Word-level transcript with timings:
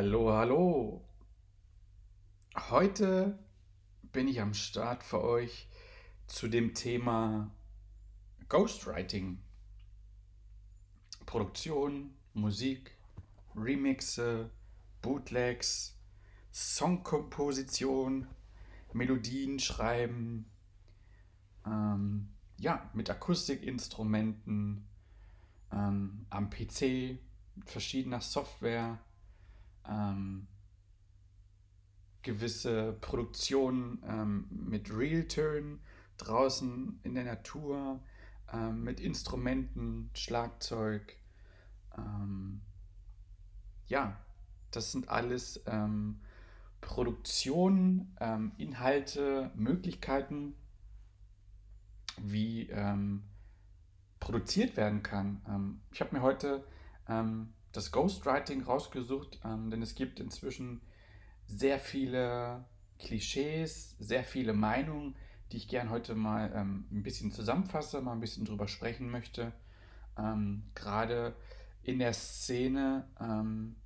Hallo, 0.00 0.32
hallo. 0.32 1.04
Heute 2.70 3.36
bin 4.12 4.28
ich 4.28 4.40
am 4.40 4.54
Start 4.54 5.02
für 5.02 5.24
euch 5.24 5.68
zu 6.28 6.46
dem 6.46 6.72
Thema 6.72 7.50
Ghostwriting. 8.48 9.42
Produktion, 11.26 12.14
Musik, 12.32 12.96
Remixe, 13.56 14.52
Bootlegs, 15.02 15.98
Songkomposition, 16.52 18.28
Melodien 18.92 19.58
schreiben, 19.58 20.48
ähm, 21.66 22.28
ja, 22.56 22.88
mit 22.94 23.10
Akustikinstrumenten, 23.10 24.86
ähm, 25.72 26.24
am 26.30 26.50
PC, 26.50 27.18
mit 27.56 27.68
verschiedener 27.68 28.20
Software 28.20 29.00
ähm, 29.88 30.46
gewisse 32.22 32.92
Produktionen 33.00 34.02
ähm, 34.06 34.46
mit 34.50 34.94
Real-Turn 34.94 35.80
draußen 36.18 37.00
in 37.02 37.14
der 37.14 37.24
Natur, 37.24 38.00
ähm, 38.52 38.84
mit 38.84 39.00
Instrumenten, 39.00 40.10
Schlagzeug. 40.14 41.16
Ähm, 41.96 42.60
ja, 43.86 44.18
das 44.70 44.92
sind 44.92 45.08
alles 45.08 45.62
ähm, 45.66 46.20
Produktionen, 46.80 48.14
ähm, 48.20 48.52
Inhalte, 48.58 49.50
Möglichkeiten, 49.54 50.54
wie 52.20 52.68
produziert 54.18 54.76
werden 54.76 55.04
kann. 55.04 55.80
ich 55.92 56.00
habe 56.00 56.16
mir 56.16 56.20
heute 56.20 56.64
das 57.78 57.92
Ghostwriting 57.92 58.62
rausgesucht, 58.62 59.38
ähm, 59.44 59.70
denn 59.70 59.82
es 59.82 59.94
gibt 59.94 60.18
inzwischen 60.18 60.80
sehr 61.46 61.78
viele 61.78 62.64
Klischees, 62.98 63.94
sehr 64.00 64.24
viele 64.24 64.52
Meinungen, 64.52 65.14
die 65.52 65.58
ich 65.58 65.68
gern 65.68 65.88
heute 65.88 66.16
mal 66.16 66.52
ähm, 66.56 66.88
ein 66.90 67.04
bisschen 67.04 67.30
zusammenfasse, 67.30 68.00
mal 68.00 68.14
ein 68.14 68.20
bisschen 68.20 68.44
drüber 68.44 68.66
sprechen 68.66 69.10
möchte. 69.10 69.52
Ähm, 70.18 70.64
Gerade 70.74 71.36
in 71.84 72.00
der 72.00 72.14
Szene 72.14 73.08
ähm, 73.20 73.76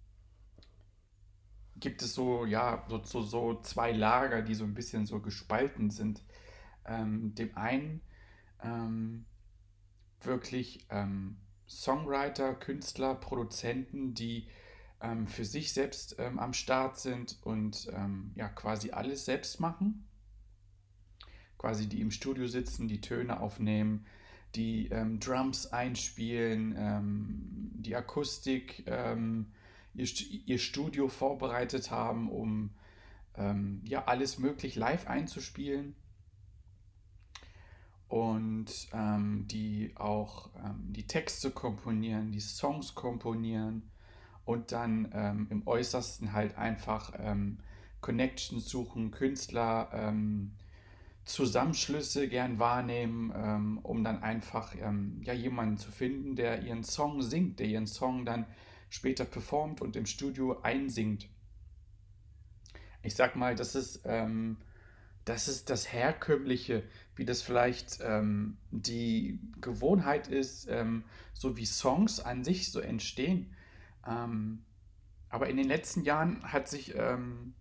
gibt 1.76 2.00
es 2.00 2.14
so, 2.14 2.46
ja, 2.46 2.86
so, 2.88 3.02
so, 3.04 3.20
so, 3.20 3.60
zwei 3.60 3.92
Lager, 3.92 4.40
die 4.40 4.54
so 4.54 4.64
ein 4.64 4.72
bisschen 4.72 5.04
so 5.04 5.20
gespalten 5.20 5.90
sind. 5.90 6.22
Ähm, 6.86 7.34
dem 7.34 7.54
einen 7.58 8.00
ähm, 8.62 9.26
wirklich 10.22 10.86
Songwriter, 11.80 12.54
Künstler, 12.54 13.14
Produzenten, 13.14 14.14
die 14.14 14.46
ähm, 15.00 15.26
für 15.26 15.44
sich 15.44 15.72
selbst 15.72 16.16
ähm, 16.18 16.38
am 16.38 16.52
Start 16.52 16.98
sind 16.98 17.38
und 17.42 17.90
ähm, 17.94 18.32
ja 18.34 18.48
quasi 18.48 18.90
alles 18.90 19.24
selbst 19.24 19.60
machen. 19.60 20.06
Quasi 21.58 21.88
die 21.88 22.00
im 22.00 22.10
Studio 22.10 22.46
sitzen, 22.46 22.88
die 22.88 23.00
Töne 23.00 23.40
aufnehmen, 23.40 24.06
die 24.54 24.88
ähm, 24.88 25.20
Drums 25.20 25.72
einspielen, 25.72 26.74
ähm, 26.76 27.70
die 27.74 27.96
Akustik, 27.96 28.84
ähm, 28.86 29.52
ihr, 29.94 30.08
ihr, 30.46 30.58
Studio 30.58 31.08
vorbereitet 31.08 31.90
haben, 31.90 32.30
um 32.30 32.70
ja 33.84 34.04
alles 34.04 34.38
möglich 34.38 34.76
live 34.76 35.06
einzuspielen 35.06 35.96
und 38.12 38.66
ähm, 38.92 39.46
die 39.48 39.92
auch 39.94 40.50
ähm, 40.62 40.92
die 40.92 41.06
Texte 41.06 41.50
komponieren, 41.50 42.30
die 42.30 42.40
Songs 42.40 42.94
komponieren 42.94 43.90
und 44.44 44.70
dann 44.70 45.10
ähm, 45.14 45.46
im 45.48 45.66
äußersten 45.66 46.34
halt 46.34 46.58
einfach 46.58 47.14
ähm, 47.18 47.56
Connections 48.02 48.68
suchen, 48.68 49.12
Künstler, 49.12 49.88
ähm, 49.94 50.52
Zusammenschlüsse 51.24 52.28
gern 52.28 52.58
wahrnehmen, 52.58 53.32
ähm, 53.34 53.78
um 53.82 54.04
dann 54.04 54.22
einfach 54.22 54.74
ja, 54.74 55.32
jemanden 55.32 55.78
zu 55.78 55.90
finden, 55.90 56.36
der 56.36 56.60
ihren 56.64 56.84
Song 56.84 57.22
singt, 57.22 57.60
der 57.60 57.66
ihren 57.68 57.86
Song 57.86 58.26
dann 58.26 58.44
später 58.90 59.24
performt 59.24 59.80
und 59.80 59.96
im 59.96 60.04
Studio 60.04 60.60
einsingt. 60.60 61.30
Ich 63.02 63.14
sag 63.14 63.36
mal, 63.36 63.54
das 63.54 63.74
ist 63.74 64.02
das 65.24 65.48
ist 65.48 65.70
das 65.70 65.92
Herkömmliche, 65.92 66.82
wie 67.14 67.24
das 67.24 67.42
vielleicht 67.42 67.98
ähm, 68.02 68.56
die 68.70 69.38
Gewohnheit 69.60 70.28
ist, 70.28 70.66
ähm, 70.68 71.04
so 71.32 71.56
wie 71.56 71.66
Songs 71.66 72.20
an 72.20 72.42
sich 72.44 72.72
so 72.72 72.80
entstehen. 72.80 73.54
Ähm, 74.06 74.64
aber 75.28 75.48
in 75.48 75.56
den 75.56 75.68
letzten 75.68 76.02
Jahren 76.02 76.42
hat 76.42 76.68
sich 76.68 76.94
ähm, 76.96 77.54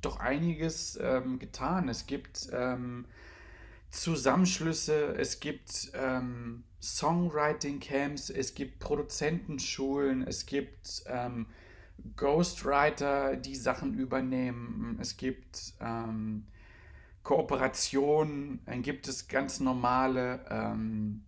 doch 0.00 0.20
einiges 0.20 0.98
ähm, 1.00 1.38
getan. 1.38 1.88
Es 1.88 2.06
gibt 2.06 2.48
ähm, 2.52 3.06
Zusammenschlüsse, 3.90 5.16
es 5.16 5.40
gibt 5.40 5.92
Songwriting-Camps, 6.80 8.30
es 8.30 8.54
gibt 8.54 8.78
Produzentenschulen, 8.78 10.22
es 10.22 10.46
gibt 10.46 11.02
Ghostwriter, 12.14 13.34
die 13.34 13.56
Sachen 13.56 13.94
übernehmen, 13.94 14.96
es 15.00 15.16
gibt 15.16 15.74
Kooperationen, 17.22 18.60
dann 18.64 18.82
gibt 18.82 19.06
es 19.08 19.28
ganz 19.28 19.60
normale 19.60 20.44
ähm, 20.48 21.22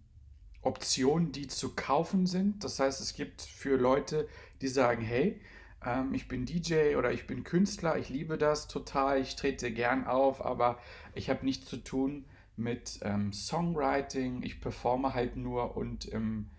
Optionen, 0.62 1.32
die 1.32 1.48
zu 1.48 1.74
kaufen 1.74 2.26
sind. 2.26 2.64
Das 2.64 2.78
heißt, 2.78 3.00
es 3.00 3.14
gibt 3.14 3.42
für 3.42 3.76
Leute, 3.76 4.28
die 4.60 4.68
sagen, 4.68 5.02
hey, 5.02 5.40
ähm, 5.84 6.14
ich 6.14 6.28
bin 6.28 6.46
DJ 6.46 6.96
oder 6.96 7.12
ich 7.12 7.26
bin 7.26 7.44
Künstler, 7.44 7.98
ich 7.98 8.08
liebe 8.08 8.38
das 8.38 8.68
total, 8.68 9.20
ich 9.20 9.36
trete 9.36 9.72
gern 9.72 10.06
auf, 10.06 10.44
aber 10.44 10.78
ich 11.14 11.28
habe 11.28 11.44
nichts 11.44 11.66
zu 11.66 11.78
tun 11.78 12.24
mit 12.56 13.00
ähm, 13.02 13.32
Songwriting, 13.32 14.42
ich 14.42 14.60
performe 14.60 15.14
halt 15.14 15.36
nur 15.36 15.76
und 15.76 16.04
im, 16.04 16.50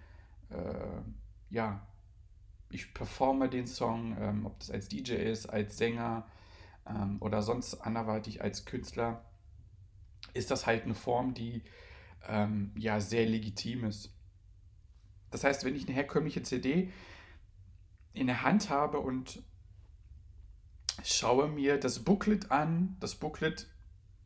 äh, 0.50 1.02
ja, 1.50 1.88
ich 2.70 2.94
performe 2.94 3.50
den 3.50 3.68
Song, 3.68 4.18
ähm, 4.20 4.46
ob 4.46 4.60
das 4.60 4.72
als 4.72 4.90
DJ 4.90 5.14
ist, 5.14 5.46
als 5.46 5.78
Sänger, 5.78 6.28
ähm, 6.88 7.18
oder 7.22 7.42
sonst 7.42 7.76
anderweitig 7.76 8.42
als 8.42 8.66
Künstler, 8.66 9.24
ist 10.34 10.52
das 10.52 10.66
halt 10.66 10.84
eine 10.84 10.96
Form, 10.96 11.34
die 11.34 11.64
ähm, 12.28 12.72
ja 12.76 13.00
sehr 13.00 13.26
legitim 13.26 13.86
ist. 13.86 14.14
Das 15.32 15.44
heißt, 15.44 15.64
wenn 15.64 15.76
ich 15.76 15.86
eine 15.88 15.96
herkömmliche 15.96 16.44
CD 16.44 16.92
in 18.14 18.28
der 18.28 18.44
Hand 18.44 18.70
habe 18.70 19.00
und 19.00 19.42
schaue 21.04 21.48
mir 21.48 21.80
das 21.80 22.04
Booklet 22.04 22.52
an, 22.52 22.96
das 23.00 23.16
Booklet 23.16 23.68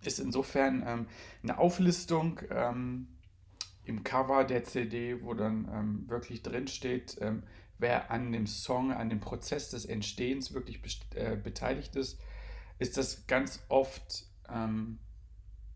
ist 0.03 0.19
insofern 0.19 0.83
ähm, 0.85 1.07
eine 1.43 1.57
Auflistung 1.57 2.39
ähm, 2.51 3.07
im 3.85 4.03
Cover 4.03 4.43
der 4.43 4.63
CD, 4.63 5.23
wo 5.23 5.33
dann 5.33 5.67
ähm, 5.73 6.09
wirklich 6.09 6.43
drin 6.43 6.67
steht, 6.67 7.17
ähm, 7.21 7.43
wer 7.79 8.11
an 8.11 8.31
dem 8.31 8.45
Song, 8.47 8.91
an 8.91 9.09
dem 9.09 9.21
Prozess 9.21 9.69
des 9.69 9.85
Entstehens 9.85 10.53
wirklich 10.53 10.81
äh, 11.15 11.37
beteiligt 11.37 11.95
ist 11.95 12.19
ist 12.79 12.97
das 12.97 13.27
ganz 13.27 13.63
oft 13.69 14.25
ähm, 14.49 14.99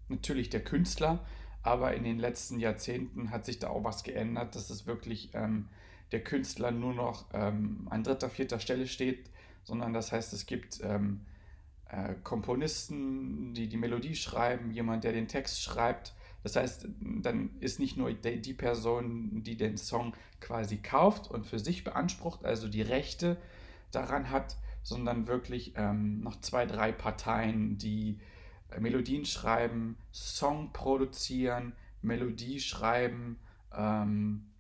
natürlich 0.08 0.50
der 0.50 0.64
Künstler, 0.64 1.26
aber 1.64 1.94
in 1.94 2.04
den 2.04 2.20
letzten 2.20 2.60
Jahrzehnten 2.60 3.32
hat 3.32 3.46
sich 3.46 3.60
da 3.60 3.70
auch 3.70 3.84
was 3.84 4.04
geändert, 4.04 4.56
dass 4.56 4.70
es 4.70 4.86
wirklich 4.86 5.32
ähm, 5.34 5.68
der 6.12 6.24
Künstler 6.24 6.72
nur 6.72 6.94
noch 6.94 7.26
ähm, 7.34 7.88
an 7.90 8.04
dritter, 8.04 8.30
vierter 8.30 8.60
Stelle 8.60 8.88
steht, 8.88 9.30
sondern 9.64 9.94
das 9.94 10.12
heißt, 10.12 10.34
es 10.34 10.46
gibt 10.46 10.82
ähm, 10.84 11.22
äh, 11.90 12.16
Komponisten, 12.24 13.54
die 13.54 13.68
die 13.68 13.78
Melodie 13.78 14.16
schreiben, 14.16 14.72
jemand, 14.72 15.04
der 15.04 15.14
den 15.14 15.28
Text 15.28 15.62
schreibt. 15.62 16.14
Das 16.44 16.56
heißt, 16.56 16.88
dann 17.00 17.52
ist 17.60 17.80
nicht 17.80 17.98
nur 17.98 18.12
die, 18.12 18.42
die 18.42 18.54
Person, 18.54 19.44
die 19.44 19.56
den 19.58 19.78
Song 19.78 20.16
quasi 20.40 20.78
kauft 20.78 21.30
und 21.30 21.46
für 21.46 21.60
sich 21.60 21.84
beansprucht, 21.84 22.46
also 22.46 22.68
die 22.68 22.82
Rechte 22.82 23.38
daran 23.92 24.32
hat, 24.32 24.58
sondern 24.84 25.28
wirklich 25.28 25.74
ähm, 25.76 26.22
noch 26.22 26.40
zwei, 26.42 26.66
drei 26.66 26.92
Parteien, 26.92 27.78
die 27.78 28.20
äh, 28.70 28.80
Melodien 28.80 29.26
schreiben, 29.26 29.98
Song 30.12 30.74
produzieren, 30.74 31.74
Melodie 32.02 32.60
schreiben 32.60 33.40
ähm, 33.76 34.52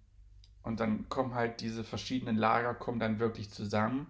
und 0.63 0.79
dann 0.79 1.09
kommen 1.09 1.33
halt 1.33 1.61
diese 1.61 1.83
verschiedenen 1.83 2.37
Lager 2.37 2.73
kommen 2.73 2.99
dann 2.99 3.19
wirklich 3.19 3.49
zusammen. 3.49 4.07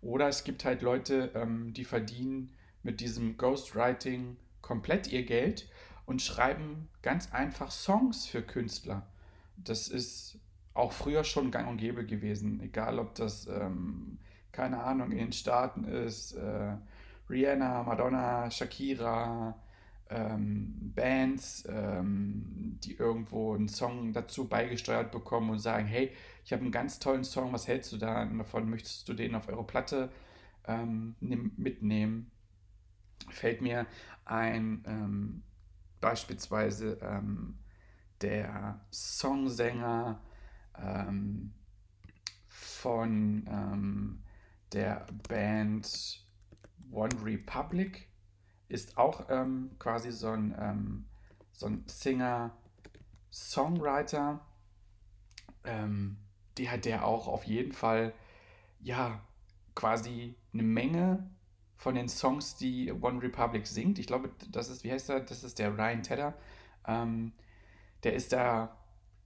Oder 0.00 0.28
es 0.28 0.42
gibt 0.42 0.64
halt 0.64 0.82
Leute, 0.82 1.30
ähm, 1.34 1.72
die 1.72 1.84
verdienen 1.84 2.52
mit 2.82 3.00
diesem 3.00 3.36
Ghostwriting 3.36 4.36
komplett 4.60 5.12
ihr 5.12 5.24
Geld 5.24 5.68
und 6.06 6.20
schreiben 6.20 6.88
ganz 7.02 7.32
einfach 7.32 7.70
Songs 7.70 8.26
für 8.26 8.42
Künstler. 8.42 9.06
Das 9.56 9.86
ist 9.86 10.38
auch 10.74 10.92
früher 10.92 11.22
schon 11.22 11.50
gang 11.50 11.68
und 11.68 11.76
gäbe 11.76 12.04
gewesen, 12.04 12.60
egal 12.60 12.98
ob 12.98 13.14
das, 13.14 13.46
ähm, 13.46 14.18
keine 14.52 14.82
Ahnung, 14.82 15.10
in 15.10 15.18
den 15.18 15.32
Staaten 15.32 15.84
ist, 15.84 16.32
äh, 16.34 16.76
Rihanna, 17.28 17.82
Madonna, 17.82 18.50
Shakira, 18.50 19.56
ähm, 20.10 20.92
Bands, 20.94 21.66
ähm, 21.68 22.78
die 22.84 22.96
irgendwo 22.96 23.54
einen 23.54 23.68
Song 23.68 24.12
dazu 24.12 24.46
beigesteuert 24.48 25.10
bekommen 25.10 25.50
und 25.50 25.58
sagen, 25.58 25.86
hey, 25.86 26.12
ich 26.44 26.52
habe 26.52 26.62
einen 26.62 26.72
ganz 26.72 26.98
tollen 26.98 27.24
Song, 27.24 27.52
was 27.52 27.66
hältst 27.66 27.92
du 27.92 27.96
da 27.96 28.24
davon? 28.26 28.68
Möchtest 28.68 29.08
du 29.08 29.14
den 29.14 29.34
auf 29.34 29.48
eure 29.48 29.64
Platte 29.64 30.10
ähm, 30.66 31.16
mitnehmen? 31.20 32.30
Fällt 33.30 33.62
mir 33.62 33.86
ein 34.24 34.84
ähm, 34.86 35.42
beispielsweise 36.00 36.98
ähm, 37.00 37.58
der 38.20 38.80
Songsänger 38.92 40.20
ähm, 40.76 41.54
von 42.48 43.46
der 44.72 45.06
Band 45.28 46.24
One 46.90 47.14
Republic 47.24 48.08
ist 48.68 48.96
auch 48.96 49.28
ähm, 49.28 49.70
quasi 49.78 50.12
so 50.12 50.28
ein, 50.28 50.54
ähm, 50.58 51.06
so 51.52 51.66
ein 51.66 51.84
Singer, 51.86 52.56
Songwriter, 53.30 54.40
ähm, 55.64 56.16
der, 56.58 56.78
der 56.78 57.06
auch 57.06 57.28
auf 57.28 57.44
jeden 57.44 57.72
Fall, 57.72 58.12
ja, 58.80 59.20
quasi 59.74 60.34
eine 60.52 60.62
Menge 60.62 61.30
von 61.76 61.94
den 61.94 62.08
Songs, 62.08 62.56
die 62.56 62.92
One 62.92 63.22
Republic 63.22 63.66
singt. 63.66 63.98
Ich 63.98 64.06
glaube, 64.06 64.30
das 64.50 64.68
ist, 64.68 64.84
wie 64.84 64.92
heißt 64.92 65.10
er? 65.10 65.20
Das 65.20 65.44
ist 65.44 65.58
der 65.58 65.76
Ryan 65.76 66.02
Tedder. 66.02 66.34
Ähm, 66.86 67.32
der 68.04 68.14
ist 68.14 68.32
da 68.32 68.76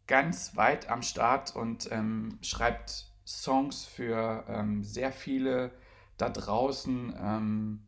ganz 0.06 0.56
weit 0.56 0.88
am 0.88 1.02
Start 1.02 1.54
und 1.56 1.90
ähm, 1.90 2.38
schreibt 2.42 3.10
Songs 3.26 3.84
für 3.84 4.44
ähm, 4.48 4.84
sehr 4.84 5.12
viele 5.12 5.72
da 6.16 6.28
draußen. 6.30 7.14
Ähm, 7.18 7.86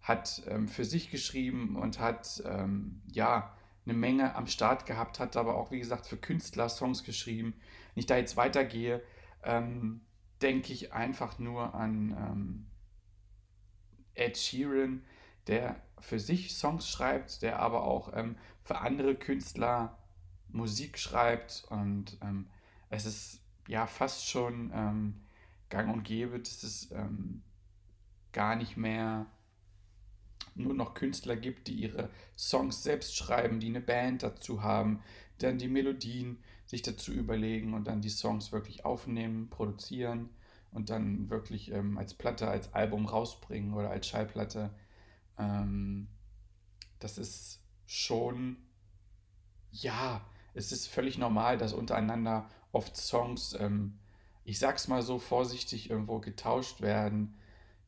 hat 0.00 0.42
ähm, 0.48 0.68
für 0.68 0.84
sich 0.84 1.10
geschrieben 1.10 1.76
und 1.76 1.98
hat 2.00 2.42
ähm, 2.46 3.02
ja 3.12 3.54
eine 3.84 3.94
Menge 3.94 4.34
am 4.34 4.46
Start 4.46 4.86
gehabt, 4.86 5.20
hat 5.20 5.36
aber 5.36 5.56
auch, 5.56 5.70
wie 5.70 5.78
gesagt, 5.78 6.06
für 6.06 6.16
Künstler 6.16 6.68
Songs 6.68 7.04
geschrieben. 7.04 7.54
Wenn 7.94 8.00
ich 8.00 8.06
da 8.06 8.16
jetzt 8.16 8.36
weitergehe, 8.36 9.02
ähm, 9.42 10.00
denke 10.42 10.72
ich 10.72 10.92
einfach 10.92 11.38
nur 11.38 11.74
an 11.74 12.10
ähm, 12.10 12.66
Ed 14.14 14.36
Sheeran, 14.36 15.04
der 15.46 15.80
für 16.00 16.18
sich 16.18 16.56
Songs 16.56 16.88
schreibt, 16.88 17.42
der 17.42 17.58
aber 17.60 17.84
auch 17.84 18.12
für 18.62 18.78
andere 18.78 19.14
Künstler 19.14 19.98
Musik 20.48 20.98
schreibt 20.98 21.64
und 21.70 22.18
es 22.90 23.06
ist 23.06 23.39
ja 23.70 23.86
fast 23.86 24.28
schon 24.28 24.70
gang 25.68 25.92
und 25.92 26.02
gäbe, 26.02 26.38
dass 26.38 26.62
es 26.62 26.92
gar 28.32 28.56
nicht 28.56 28.76
mehr 28.76 29.26
nur 30.54 30.74
noch 30.74 30.94
Künstler 30.94 31.36
gibt, 31.36 31.68
die 31.68 31.74
ihre 31.74 32.10
Songs 32.36 32.82
selbst 32.82 33.16
schreiben, 33.16 33.60
die 33.60 33.68
eine 33.68 33.80
Band 33.80 34.22
dazu 34.22 34.62
haben, 34.62 35.02
dann 35.38 35.58
die 35.58 35.68
Melodien 35.68 36.38
sich 36.66 36.82
dazu 36.82 37.12
überlegen 37.12 37.74
und 37.74 37.86
dann 37.86 38.00
die 38.00 38.10
Songs 38.10 38.52
wirklich 38.52 38.84
aufnehmen, 38.84 39.48
produzieren 39.50 40.30
und 40.72 40.90
dann 40.90 41.30
wirklich 41.30 41.72
ähm, 41.72 41.98
als 41.98 42.14
Platte, 42.14 42.48
als 42.48 42.72
Album 42.74 43.06
rausbringen 43.06 43.74
oder 43.74 43.90
als 43.90 44.06
Schallplatte. 44.06 44.70
Ähm, 45.38 46.08
das 47.00 47.18
ist 47.18 47.60
schon, 47.86 48.56
ja, 49.72 50.24
es 50.54 50.70
ist 50.70 50.86
völlig 50.86 51.18
normal, 51.18 51.58
dass 51.58 51.72
untereinander 51.72 52.48
oft 52.72 52.96
Songs, 52.96 53.56
ähm, 53.58 53.98
ich 54.44 54.58
sag's 54.58 54.88
mal 54.88 55.02
so 55.02 55.18
vorsichtig, 55.18 55.90
irgendwo 55.90 56.18
getauscht 56.18 56.80
werden 56.80 57.36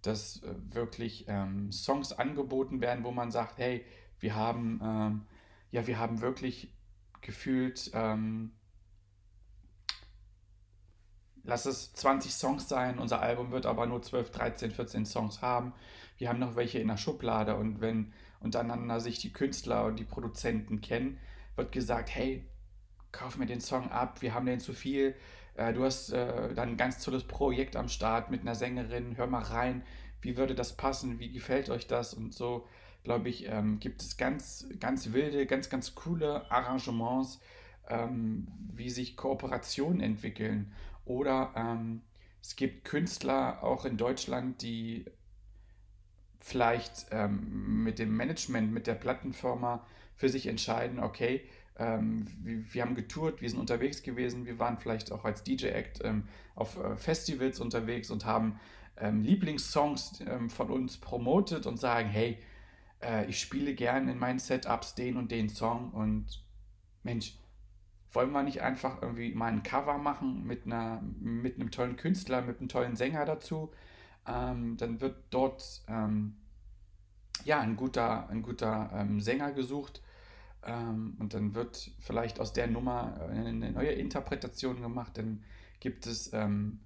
dass 0.02 0.43
äh, 0.43 0.55
wirklich 0.70 1.25
ähm, 1.29 1.73
Songs 1.73 2.12
angeboten 2.12 2.81
werden, 2.81 3.05
wo 3.05 3.12
man 3.12 3.31
sagt, 3.31 3.58
hey, 3.58 3.84
wir 4.20 4.34
haben, 4.34 4.81
ähm, 4.82 5.23
ja, 5.70 5.87
wir 5.87 5.99
haben 5.99 6.20
wirklich 6.20 6.73
gefühlt, 7.20 7.90
ähm, 7.94 8.52
lass 11.44 11.67
es 11.67 11.93
20 11.94 12.35
Songs 12.35 12.69
sein, 12.69 12.99
unser 12.99 13.20
Album 13.20 13.52
wird 13.52 13.67
aber 13.67 13.87
nur 13.87 14.02
12, 14.02 14.31
13, 14.31 14.70
14 14.73 15.06
Songs 15.06 15.40
haben. 15.40 15.73
Wir 16.19 16.28
haben 16.28 16.40
noch 16.40 16.56
welche 16.56 16.78
in 16.78 16.88
der 16.88 16.96
Schublade 16.96 17.56
und 17.56 17.81
wenn 17.81 18.12
untereinander 18.40 19.00
sich 19.00 19.19
die 19.19 19.32
Künstler 19.32 19.85
und 19.85 19.99
die 20.00 20.05
Produzenten 20.05 20.81
kennen, 20.81 21.19
wird 21.55 21.70
gesagt, 21.70 22.11
hey, 22.12 22.44
kauf 23.12 23.37
mir 23.37 23.47
den 23.47 23.61
Song 23.61 23.91
ab, 23.91 24.23
wir 24.23 24.35
haben 24.35 24.47
den 24.47 24.61
zu 24.61 24.73
viel, 24.73 25.14
äh, 25.55 25.73
du 25.73 25.85
hast 25.85 26.11
äh, 26.11 26.55
dann 26.55 26.70
ein 26.70 26.76
ganz 26.76 27.03
tolles 27.03 27.25
Projekt 27.25 27.76
am 27.76 27.88
Start 27.88 28.31
mit 28.31 28.41
einer 28.41 28.55
Sängerin, 28.55 29.17
hör 29.17 29.26
mal 29.26 29.43
rein, 29.43 29.82
wie 30.23 30.37
würde 30.37 30.55
das 30.55 30.76
passen, 30.76 31.19
wie 31.19 31.31
gefällt 31.31 31.69
euch 31.69 31.87
das? 31.87 32.14
Und 32.14 32.32
so, 32.32 32.67
glaube 33.05 33.29
ich, 33.29 33.47
ähm, 33.49 33.81
gibt 33.81 34.03
es 34.03 34.17
ganz, 34.17 34.67
ganz 34.81 35.12
wilde, 35.12 35.47
ganz, 35.47 35.69
ganz 35.69 35.94
coole 35.94 36.50
Arrangements, 36.50 37.41
ähm, 37.88 38.47
wie 38.73 38.91
sich 38.91 39.17
Kooperationen 39.17 40.00
entwickeln. 40.00 40.73
Oder 41.05 41.53
ähm, 41.56 42.03
es 42.41 42.56
gibt 42.56 42.85
Künstler 42.85 43.62
auch 43.62 43.85
in 43.85 43.97
Deutschland, 43.97 44.62
die 44.62 45.05
vielleicht 46.38 47.07
ähm, 47.11 47.83
mit 47.85 47.99
dem 47.99 48.16
Management, 48.16 48.73
mit 48.73 48.87
der 48.87 48.95
Plattenfirma 48.95 49.87
für 50.16 50.28
sich 50.28 50.47
entscheiden, 50.47 51.00
okay, 51.00 51.42
ähm, 51.79 52.26
wir, 52.43 52.75
wir, 52.75 52.83
haben 52.83 52.95
getourt, 52.95 53.41
wir 53.41 53.49
sind 53.49 53.59
unterwegs 53.59 54.02
gewesen, 54.02 54.47
wir 54.47 54.59
waren 54.59 54.79
vielleicht 54.79 55.11
auch 55.11 55.25
als 55.25 55.43
DJ-Act 55.43 56.00
ähm, 56.05 56.25
auf 56.55 56.76
äh, 56.76 56.97
Festivals 56.97 57.61
unterwegs 57.61 58.11
und 58.11 58.25
haben 58.26 58.61
ähm, 58.99 59.23
Lieblingssongs 59.23 60.21
ähm, 60.21 60.50
von 60.50 60.71
uns 60.71 60.99
promotet 60.99 61.67
und 61.67 61.79
sagen, 61.79 62.09
hey, 62.09 62.38
äh, 63.02 63.26
ich 63.26 63.41
spiele 63.41 63.75
gerne 63.75 64.12
in 64.12 64.19
meinen 64.19 64.38
Setups 64.38 64.95
den 64.95 65.17
und 65.17 65.31
den 65.31 65.49
Song 65.49 65.91
und 65.93 66.45
Mensch, 67.02 67.38
wollen 68.12 68.33
wir 68.33 68.43
nicht 68.43 68.61
einfach 68.61 69.00
irgendwie 69.00 69.35
mal 69.35 69.50
ein 69.50 69.62
Cover 69.62 69.97
machen 69.97 70.47
mit, 70.47 70.67
einer, 70.67 71.02
mit 71.19 71.57
einem 71.59 71.71
tollen 71.71 71.97
Künstler, 71.97 72.43
mit 72.43 72.59
einem 72.59 72.69
tollen 72.69 72.95
Sänger 72.95 73.25
dazu? 73.25 73.73
Ähm, 74.26 74.76
dann 74.76 75.00
wird 75.00 75.17
dort 75.31 75.83
ja, 77.45 77.61
ein 77.61 77.76
guter, 77.76 78.29
ein 78.29 78.43
guter 78.43 79.07
Sänger 79.19 79.52
gesucht 79.52 80.02
ähm, 80.64 81.16
und 81.19 81.35
dann 81.35 81.54
wird 81.54 81.90
vielleicht 81.99 82.40
aus 82.40 82.52
der 82.52 82.66
Nummer 82.66 83.19
äh, 83.21 83.38
eine 83.38 83.73
neue 83.73 83.92
Interpretation 83.92 84.81
gemacht. 84.81 85.19
Dann 85.19 85.42
gibt 85.81 86.07
es 86.07 86.33
ähm, 86.33 86.81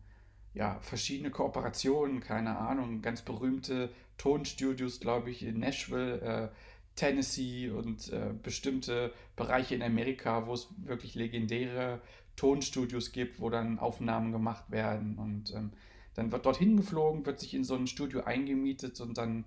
ja, 0.54 0.78
verschiedene 0.80 1.30
Kooperationen, 1.30 2.20
keine 2.20 2.56
Ahnung, 2.58 3.02
ganz 3.02 3.22
berühmte 3.22 3.90
Tonstudios, 4.16 5.00
glaube 5.00 5.30
ich, 5.30 5.42
in 5.42 5.58
Nashville, 5.58 6.20
äh, 6.20 6.48
Tennessee 6.94 7.68
und 7.68 8.10
äh, 8.10 8.32
bestimmte 8.42 9.12
Bereiche 9.36 9.74
in 9.74 9.82
Amerika, 9.82 10.46
wo 10.46 10.54
es 10.54 10.68
wirklich 10.78 11.14
legendäre 11.14 12.00
Tonstudios 12.36 13.12
gibt, 13.12 13.40
wo 13.40 13.50
dann 13.50 13.78
Aufnahmen 13.78 14.32
gemacht 14.32 14.70
werden. 14.70 15.18
Und 15.18 15.54
ähm, 15.54 15.72
dann 16.14 16.32
wird 16.32 16.46
dorthin 16.46 16.78
geflogen, 16.78 17.26
wird 17.26 17.38
sich 17.38 17.52
in 17.52 17.64
so 17.64 17.74
ein 17.74 17.86
Studio 17.86 18.24
eingemietet 18.24 18.98
und 19.02 19.18
dann 19.18 19.44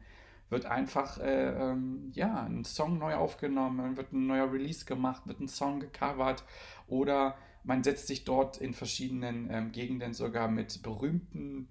wird 0.49 0.65
einfach 0.65 1.19
äh, 1.19 1.71
ähm, 1.71 2.11
ja, 2.13 2.43
ein 2.43 2.63
Song 2.65 2.97
neu 2.97 3.15
aufgenommen, 3.15 3.97
wird 3.97 4.13
ein 4.13 4.27
neuer 4.27 4.51
Release 4.51 4.85
gemacht, 4.85 5.27
wird 5.27 5.39
ein 5.39 5.47
Song 5.47 5.79
gecovert 5.79 6.43
oder 6.87 7.35
man 7.63 7.83
setzt 7.83 8.07
sich 8.07 8.23
dort 8.23 8.57
in 8.57 8.73
verschiedenen 8.73 9.49
ähm, 9.51 9.71
Gegenden 9.71 10.13
sogar 10.13 10.47
mit 10.47 10.81
berühmten 10.81 11.69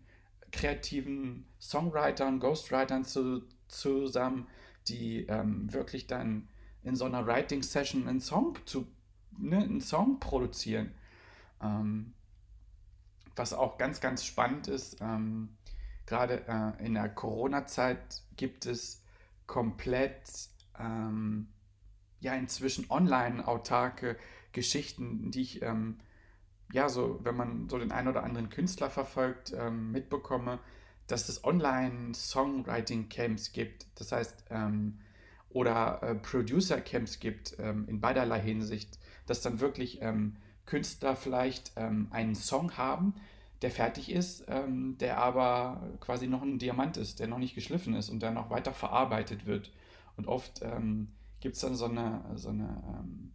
kreativen 0.52 1.46
Songwritern, 1.60 2.40
Ghostwritern 2.40 3.04
zu, 3.04 3.42
zusammen, 3.66 4.46
die 4.88 5.26
ähm, 5.26 5.72
wirklich 5.72 6.06
dann 6.06 6.48
in 6.82 6.96
so 6.96 7.04
einer 7.04 7.26
Writing-Session 7.26 8.06
einen 8.08 8.20
Song, 8.20 8.58
zu, 8.64 8.86
ne, 9.36 9.58
einen 9.58 9.80
Song 9.80 10.20
produzieren. 10.20 10.92
Ähm, 11.60 12.14
was 13.36 13.52
auch 13.52 13.78
ganz, 13.78 14.00
ganz 14.00 14.24
spannend 14.24 14.68
ist, 14.68 14.98
ähm, 15.00 15.50
gerade 16.08 16.44
äh, 16.48 16.84
in 16.84 16.94
der 16.94 17.08
Corona-Zeit 17.08 18.22
gibt 18.36 18.66
es 18.66 19.04
komplett 19.46 20.48
ähm, 20.78 21.48
ja 22.20 22.34
inzwischen 22.34 22.90
online 22.90 23.46
autarke 23.46 24.16
Geschichten, 24.52 25.30
die 25.30 25.42
ich 25.42 25.62
ähm, 25.62 25.98
ja 26.72 26.88
so, 26.88 27.20
wenn 27.22 27.36
man 27.36 27.68
so 27.68 27.78
den 27.78 27.92
einen 27.92 28.08
oder 28.08 28.24
anderen 28.24 28.48
Künstler 28.48 28.88
verfolgt, 28.88 29.52
ähm, 29.56 29.92
mitbekomme, 29.92 30.58
dass 31.06 31.28
es 31.28 31.44
online 31.44 32.14
Songwriting 32.14 33.08
Camps 33.08 33.52
gibt. 33.52 33.86
Das 33.94 34.12
heißt, 34.12 34.46
ähm, 34.50 35.00
oder 35.50 36.02
äh, 36.02 36.14
Producer-Camps 36.14 37.20
gibt, 37.20 37.56
ähm, 37.58 37.86
in 37.88 38.00
beiderlei 38.00 38.40
Hinsicht, 38.40 38.98
dass 39.26 39.40
dann 39.40 39.60
wirklich 39.60 40.00
ähm, 40.02 40.36
Künstler 40.66 41.16
vielleicht 41.16 41.78
einen 41.78 42.34
Song 42.34 42.76
haben, 42.76 43.14
der 43.62 43.70
fertig 43.70 44.10
ist, 44.10 44.44
ähm, 44.48 44.96
der 44.98 45.18
aber 45.18 45.96
quasi 46.00 46.28
noch 46.28 46.42
ein 46.42 46.58
Diamant 46.58 46.96
ist, 46.96 47.18
der 47.18 47.26
noch 47.26 47.38
nicht 47.38 47.54
geschliffen 47.54 47.94
ist 47.94 48.08
und 48.08 48.22
der 48.22 48.30
noch 48.30 48.50
weiter 48.50 48.72
verarbeitet 48.72 49.46
wird. 49.46 49.72
Und 50.16 50.28
oft 50.28 50.62
ähm, 50.62 51.08
gibt 51.40 51.56
es 51.56 51.60
dann 51.60 51.74
so 51.74 51.86
eine, 51.86 52.24
so 52.36 52.50
eine 52.50 52.82
ähm, 52.98 53.32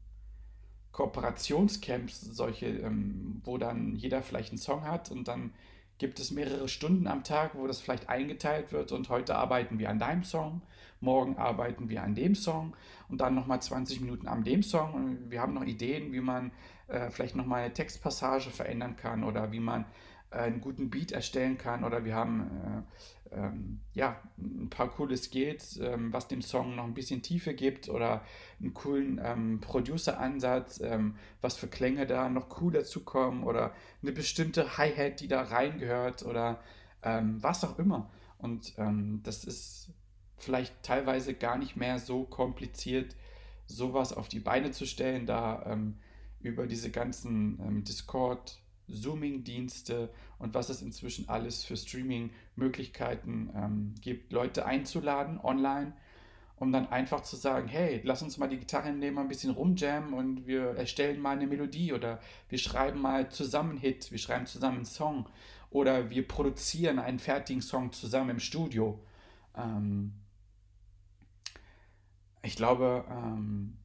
Kooperationscamps, 0.91 2.21
solche, 2.21 2.67
ähm, 2.67 3.41
wo 3.43 3.57
dann 3.57 3.95
jeder 3.95 4.21
vielleicht 4.21 4.49
einen 4.49 4.59
Song 4.59 4.83
hat 4.83 5.11
und 5.11 5.27
dann 5.27 5.53
gibt 5.97 6.19
es 6.19 6.31
mehrere 6.31 6.67
Stunden 6.67 7.07
am 7.07 7.23
Tag, 7.23 7.55
wo 7.55 7.67
das 7.67 7.79
vielleicht 7.79 8.09
eingeteilt 8.09 8.71
wird 8.71 8.91
und 8.91 9.09
heute 9.09 9.35
arbeiten 9.35 9.79
wir 9.79 9.89
an 9.89 9.99
deinem 9.99 10.23
Song, 10.23 10.61
morgen 10.99 11.37
arbeiten 11.37 11.89
wir 11.89 12.03
an 12.03 12.15
dem 12.15 12.35
Song 12.35 12.75
und 13.09 13.21
dann 13.21 13.35
nochmal 13.35 13.61
20 13.61 14.01
Minuten 14.01 14.27
an 14.27 14.43
dem 14.43 14.63
Song 14.63 14.93
und 14.93 15.31
wir 15.31 15.41
haben 15.41 15.53
noch 15.53 15.63
Ideen, 15.63 16.11
wie 16.13 16.21
man 16.21 16.51
äh, 16.87 17.09
vielleicht 17.09 17.35
nochmal 17.35 17.63
eine 17.63 17.73
Textpassage 17.73 18.49
verändern 18.49 18.95
kann 18.95 19.23
oder 19.23 19.51
wie 19.51 19.59
man 19.59 19.85
einen 20.33 20.61
guten 20.61 20.89
Beat 20.89 21.11
erstellen 21.11 21.57
kann 21.57 21.83
oder 21.83 22.05
wir 22.05 22.15
haben 22.15 22.41
äh, 22.41 23.35
ähm, 23.35 23.79
ja, 23.93 24.21
ein 24.37 24.69
paar 24.69 24.89
coole 24.89 25.17
Skills, 25.17 25.77
ähm, 25.77 26.13
was 26.13 26.27
dem 26.27 26.41
Song 26.41 26.75
noch 26.75 26.83
ein 26.83 26.93
bisschen 26.93 27.21
Tiefe 27.21 27.53
gibt 27.53 27.89
oder 27.89 28.23
einen 28.59 28.73
coolen 28.73 29.19
ähm, 29.23 29.59
Producer-Ansatz, 29.59 30.81
ähm, 30.81 31.15
was 31.41 31.55
für 31.55 31.67
Klänge 31.67 32.05
da 32.05 32.29
noch 32.29 32.61
cool 32.61 32.73
dazukommen 32.73 33.43
oder 33.43 33.73
eine 34.01 34.11
bestimmte 34.11 34.77
Hi-Hat, 34.77 35.19
die 35.19 35.27
da 35.27 35.41
reingehört 35.41 36.23
oder 36.23 36.61
ähm, 37.03 37.41
was 37.41 37.63
auch 37.63 37.79
immer. 37.79 38.09
Und 38.37 38.73
ähm, 38.77 39.21
das 39.23 39.45
ist 39.45 39.91
vielleicht 40.37 40.83
teilweise 40.83 41.33
gar 41.33 41.57
nicht 41.57 41.75
mehr 41.75 41.99
so 41.99 42.23
kompliziert, 42.23 43.15
sowas 43.65 44.13
auf 44.13 44.27
die 44.27 44.41
Beine 44.41 44.71
zu 44.71 44.85
stellen, 44.85 45.25
da 45.25 45.77
über 46.41 46.67
diese 46.67 46.91
ganzen 46.91 47.85
Discord- 47.85 48.62
Zooming-Dienste 48.87 50.09
und 50.39 50.53
was 50.53 50.69
es 50.69 50.81
inzwischen 50.81 51.29
alles 51.29 51.63
für 51.63 51.77
Streaming-Möglichkeiten 51.77 53.49
ähm, 53.55 53.95
gibt, 54.01 54.31
Leute 54.33 54.65
einzuladen 54.65 55.39
online, 55.39 55.93
um 56.57 56.71
dann 56.71 56.87
einfach 56.87 57.21
zu 57.21 57.35
sagen, 57.35 57.67
hey, 57.67 58.01
lass 58.03 58.21
uns 58.21 58.37
mal 58.37 58.49
die 58.49 58.59
Gitarre 58.59 58.91
nehmen, 58.91 59.17
ein 59.17 59.27
bisschen 59.27 59.51
rumjammen 59.51 60.13
und 60.13 60.47
wir 60.47 60.75
erstellen 60.75 61.19
mal 61.19 61.35
eine 61.35 61.47
Melodie 61.47 61.93
oder 61.93 62.19
wir 62.49 62.57
schreiben 62.57 63.01
mal 63.01 63.29
zusammen 63.29 63.77
Hit, 63.77 64.11
wir 64.11 64.19
schreiben 64.19 64.45
zusammen 64.45 64.77
einen 64.77 64.85
Song 64.85 65.27
oder 65.69 66.09
wir 66.09 66.27
produzieren 66.27 66.99
einen 66.99 67.19
fertigen 67.19 67.61
Song 67.61 67.91
zusammen 67.91 68.31
im 68.31 68.39
Studio. 68.39 68.99
Ähm, 69.55 70.13
ich 72.43 72.55
glaube, 72.55 73.05
ähm, 73.09 73.77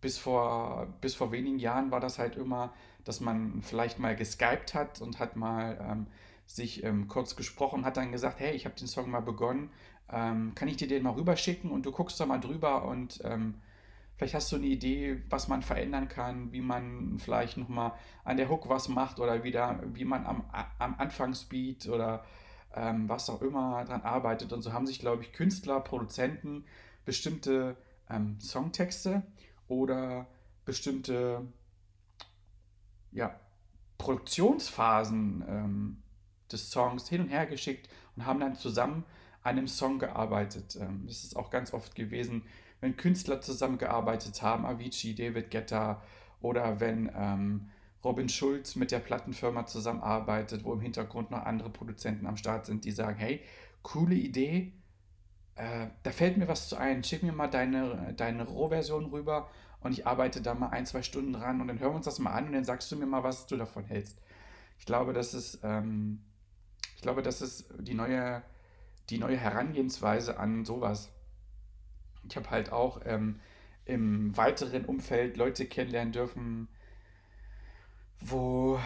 bis, 0.00 0.18
vor, 0.18 0.92
bis 1.00 1.14
vor 1.14 1.32
wenigen 1.32 1.58
Jahren 1.58 1.90
war 1.90 2.00
das 2.00 2.18
halt 2.18 2.36
immer 2.36 2.74
dass 3.10 3.18
man 3.18 3.60
vielleicht 3.60 3.98
mal 3.98 4.14
geskypt 4.14 4.72
hat 4.72 5.00
und 5.00 5.18
hat 5.18 5.34
mal 5.34 5.76
ähm, 5.82 6.06
sich 6.46 6.84
ähm, 6.84 7.08
kurz 7.08 7.34
gesprochen, 7.34 7.84
hat 7.84 7.96
dann 7.96 8.12
gesagt, 8.12 8.38
hey, 8.38 8.54
ich 8.54 8.66
habe 8.66 8.76
den 8.76 8.86
Song 8.86 9.10
mal 9.10 9.18
begonnen, 9.18 9.70
ähm, 10.12 10.54
kann 10.54 10.68
ich 10.68 10.76
dir 10.76 10.86
den 10.86 11.02
mal 11.02 11.14
rüberschicken 11.14 11.72
und 11.72 11.84
du 11.84 11.90
guckst 11.90 12.20
da 12.20 12.26
mal 12.26 12.38
drüber 12.38 12.84
und 12.84 13.20
ähm, 13.24 13.56
vielleicht 14.14 14.34
hast 14.34 14.52
du 14.52 14.56
eine 14.56 14.66
Idee, 14.66 15.24
was 15.28 15.48
man 15.48 15.62
verändern 15.62 16.06
kann, 16.06 16.52
wie 16.52 16.60
man 16.60 17.18
vielleicht 17.18 17.56
nochmal 17.56 17.94
an 18.22 18.36
der 18.36 18.48
Hook 18.48 18.68
was 18.68 18.88
macht 18.88 19.18
oder 19.18 19.42
wieder, 19.42 19.80
wie 19.92 20.04
man 20.04 20.24
am, 20.24 20.44
am 20.78 20.94
Anfangsbeat 20.94 21.88
oder 21.88 22.24
ähm, 22.76 23.08
was 23.08 23.28
auch 23.28 23.42
immer 23.42 23.84
dran 23.86 24.02
arbeitet. 24.02 24.52
Und 24.52 24.62
so 24.62 24.72
haben 24.72 24.86
sich, 24.86 25.00
glaube 25.00 25.24
ich, 25.24 25.32
Künstler, 25.32 25.80
Produzenten 25.80 26.64
bestimmte 27.04 27.76
ähm, 28.08 28.38
Songtexte 28.40 29.24
oder 29.66 30.28
bestimmte 30.64 31.44
ja, 33.12 33.38
Produktionsphasen 33.98 35.44
ähm, 35.48 36.02
des 36.50 36.70
Songs 36.70 37.08
hin 37.08 37.22
und 37.22 37.28
her 37.28 37.46
geschickt 37.46 37.88
und 38.16 38.26
haben 38.26 38.40
dann 38.40 38.54
zusammen 38.54 39.04
an 39.42 39.58
einem 39.58 39.68
Song 39.68 39.98
gearbeitet. 39.98 40.76
Ähm, 40.80 41.04
das 41.06 41.24
ist 41.24 41.36
auch 41.36 41.50
ganz 41.50 41.72
oft 41.72 41.94
gewesen, 41.94 42.42
wenn 42.80 42.96
Künstler 42.96 43.40
zusammengearbeitet 43.40 44.42
haben, 44.42 44.64
Avicii, 44.64 45.14
David 45.14 45.50
Guetta 45.50 46.02
oder 46.40 46.80
wenn 46.80 47.10
ähm, 47.14 47.70
Robin 48.02 48.28
Schulz 48.28 48.76
mit 48.76 48.90
der 48.90 49.00
Plattenfirma 49.00 49.66
zusammenarbeitet, 49.66 50.64
wo 50.64 50.72
im 50.72 50.80
Hintergrund 50.80 51.30
noch 51.30 51.44
andere 51.44 51.68
Produzenten 51.68 52.26
am 52.26 52.38
Start 52.38 52.64
sind, 52.64 52.84
die 52.84 52.92
sagen, 52.92 53.18
hey, 53.18 53.42
coole 53.82 54.14
Idee, 54.14 54.72
äh, 55.56 55.88
da 56.02 56.10
fällt 56.10 56.38
mir 56.38 56.48
was 56.48 56.68
zu 56.68 56.76
ein, 56.76 57.04
schick 57.04 57.22
mir 57.22 57.32
mal 57.32 57.48
deine, 57.48 58.14
deine 58.16 58.44
Rohversion 58.44 59.06
rüber 59.06 59.50
und 59.80 59.92
ich 59.92 60.06
arbeite 60.06 60.42
da 60.42 60.54
mal 60.54 60.68
ein, 60.68 60.86
zwei 60.86 61.02
Stunden 61.02 61.32
dran 61.32 61.60
und 61.60 61.68
dann 61.68 61.78
hören 61.78 61.92
wir 61.92 61.96
uns 61.96 62.04
das 62.04 62.18
mal 62.18 62.32
an 62.32 62.46
und 62.46 62.52
dann 62.52 62.64
sagst 62.64 62.90
du 62.92 62.96
mir 62.96 63.06
mal, 63.06 63.22
was 63.22 63.46
du 63.46 63.56
davon 63.56 63.84
hältst. 63.84 64.18
Ich 64.78 64.86
glaube, 64.86 65.12
das 65.12 65.34
ist, 65.34 65.60
ähm, 65.62 66.22
ich 66.96 67.02
glaube, 67.02 67.22
das 67.22 67.40
ist 67.42 67.66
die 67.78 67.94
neue, 67.94 68.42
die 69.08 69.18
neue 69.18 69.36
Herangehensweise 69.36 70.38
an 70.38 70.64
sowas. 70.64 71.10
Ich 72.28 72.36
habe 72.36 72.50
halt 72.50 72.72
auch 72.72 73.00
ähm, 73.04 73.40
im 73.86 74.36
weiteren 74.36 74.84
Umfeld 74.84 75.36
Leute 75.36 75.66
kennenlernen 75.66 76.12
dürfen, 76.12 76.68
wo 78.20 78.78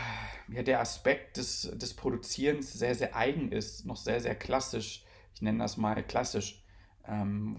ja, 0.48 0.62
der 0.62 0.80
Aspekt 0.80 1.36
des, 1.36 1.62
des 1.74 1.94
Produzierens 1.94 2.72
sehr, 2.72 2.94
sehr 2.94 3.16
eigen 3.16 3.50
ist, 3.50 3.84
noch 3.84 3.96
sehr, 3.96 4.20
sehr 4.20 4.36
klassisch. 4.36 5.04
Ich 5.34 5.42
nenne 5.42 5.58
das 5.58 5.76
mal 5.76 6.00
klassisch 6.04 6.63
ähm, 7.08 7.56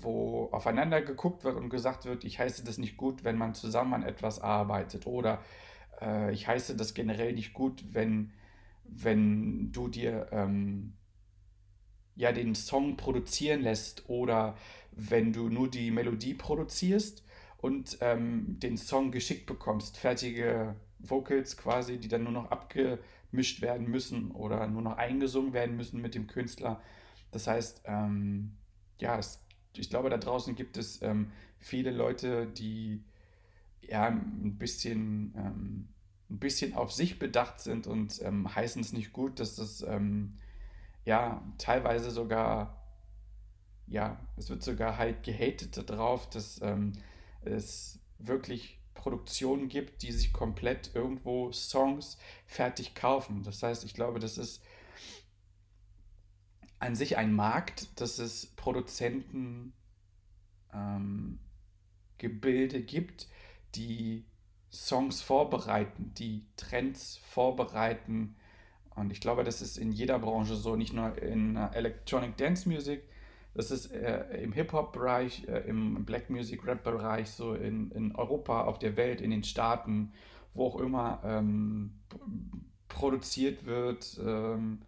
wo 0.00 0.48
aufeinander 0.52 1.02
geguckt 1.02 1.44
wird 1.44 1.56
und 1.56 1.68
gesagt 1.68 2.04
wird, 2.04 2.24
ich 2.24 2.38
heiße 2.38 2.64
das 2.64 2.78
nicht 2.78 2.96
gut, 2.96 3.24
wenn 3.24 3.36
man 3.36 3.54
zusammen 3.54 3.94
an 3.94 4.02
etwas 4.02 4.40
arbeitet 4.40 5.06
oder 5.06 5.42
äh, 6.00 6.32
ich 6.32 6.46
heiße 6.46 6.76
das 6.76 6.94
generell 6.94 7.32
nicht 7.32 7.52
gut, 7.52 7.84
wenn, 7.92 8.32
wenn 8.84 9.72
du 9.72 9.88
dir 9.88 10.28
ähm, 10.32 10.94
ja 12.14 12.32
den 12.32 12.54
Song 12.54 12.96
produzieren 12.96 13.62
lässt 13.62 14.08
oder 14.08 14.56
wenn 14.92 15.32
du 15.32 15.48
nur 15.48 15.70
die 15.70 15.90
Melodie 15.90 16.34
produzierst 16.34 17.24
und 17.58 17.98
ähm, 18.00 18.58
den 18.60 18.76
Song 18.76 19.12
geschickt 19.12 19.46
bekommst, 19.46 19.98
fertige 19.98 20.76
Vocals 20.98 21.56
quasi, 21.56 21.98
die 21.98 22.08
dann 22.08 22.24
nur 22.24 22.32
noch 22.32 22.50
abgemischt 22.50 23.60
werden 23.60 23.90
müssen 23.90 24.30
oder 24.30 24.66
nur 24.66 24.82
noch 24.82 24.96
eingesungen 24.96 25.52
werden 25.52 25.76
müssen 25.76 26.00
mit 26.00 26.14
dem 26.14 26.26
Künstler. 26.26 26.80
Das 27.30 27.46
heißt, 27.46 27.82
ähm, 27.84 28.56
ja, 28.98 29.18
es, 29.18 29.40
ich 29.76 29.90
glaube, 29.90 30.10
da 30.10 30.18
draußen 30.18 30.54
gibt 30.54 30.76
es 30.76 31.02
ähm, 31.02 31.32
viele 31.58 31.90
Leute, 31.90 32.46
die 32.46 33.04
ja 33.82 34.06
ein 34.06 34.56
bisschen, 34.58 35.34
ähm, 35.36 35.88
ein 36.30 36.38
bisschen 36.38 36.74
auf 36.74 36.92
sich 36.92 37.18
bedacht 37.18 37.60
sind 37.60 37.86
und 37.86 38.20
ähm, 38.22 38.54
heißen 38.54 38.82
es 38.82 38.92
nicht 38.92 39.12
gut, 39.12 39.40
dass 39.40 39.56
das 39.56 39.82
ähm, 39.82 40.34
ja 41.04 41.42
teilweise 41.58 42.10
sogar, 42.10 42.82
ja, 43.86 44.18
es 44.36 44.50
wird 44.50 44.62
sogar 44.62 44.98
halt 44.98 45.22
gehatet 45.22 45.88
darauf, 45.88 46.28
dass 46.30 46.60
ähm, 46.62 46.92
es 47.42 48.00
wirklich 48.18 48.80
Produktionen 48.94 49.68
gibt, 49.68 50.02
die 50.02 50.10
sich 50.10 50.32
komplett 50.32 50.94
irgendwo 50.94 51.52
Songs 51.52 52.18
fertig 52.46 52.94
kaufen. 52.94 53.42
Das 53.44 53.62
heißt, 53.62 53.84
ich 53.84 53.94
glaube, 53.94 54.18
das 54.18 54.36
ist 54.38 54.62
an 56.78 56.94
sich 56.94 57.16
ein 57.16 57.34
Markt, 57.34 58.00
dass 58.00 58.18
es 58.18 58.46
Produzenten 58.56 59.72
ähm, 60.72 61.38
gibt, 62.18 63.28
die 63.74 64.24
Songs 64.70 65.22
vorbereiten, 65.22 66.12
die 66.14 66.46
Trends 66.56 67.18
vorbereiten. 67.28 68.36
Und 68.94 69.12
ich 69.12 69.20
glaube, 69.20 69.44
das 69.44 69.62
ist 69.62 69.78
in 69.78 69.92
jeder 69.92 70.18
Branche 70.18 70.56
so, 70.56 70.76
nicht 70.76 70.92
nur 70.92 71.20
in 71.22 71.56
Electronic 71.56 72.36
Dance 72.36 72.68
Music, 72.68 73.02
das 73.56 73.70
ist 73.70 73.90
äh, 73.90 74.42
im 74.42 74.52
Hip-Hop-Bereich, 74.52 75.48
äh, 75.48 75.60
im 75.60 76.04
Black 76.04 76.28
Music-Rap-Bereich, 76.28 77.30
so 77.30 77.54
in, 77.54 77.90
in 77.92 78.14
Europa, 78.14 78.64
auf 78.64 78.78
der 78.78 78.98
Welt, 78.98 79.22
in 79.22 79.30
den 79.30 79.44
Staaten, 79.44 80.12
wo 80.52 80.66
auch 80.66 80.78
immer 80.78 81.22
ähm, 81.24 82.00
produziert 82.88 83.64
wird. 83.64 84.20
Ähm, 84.22 84.82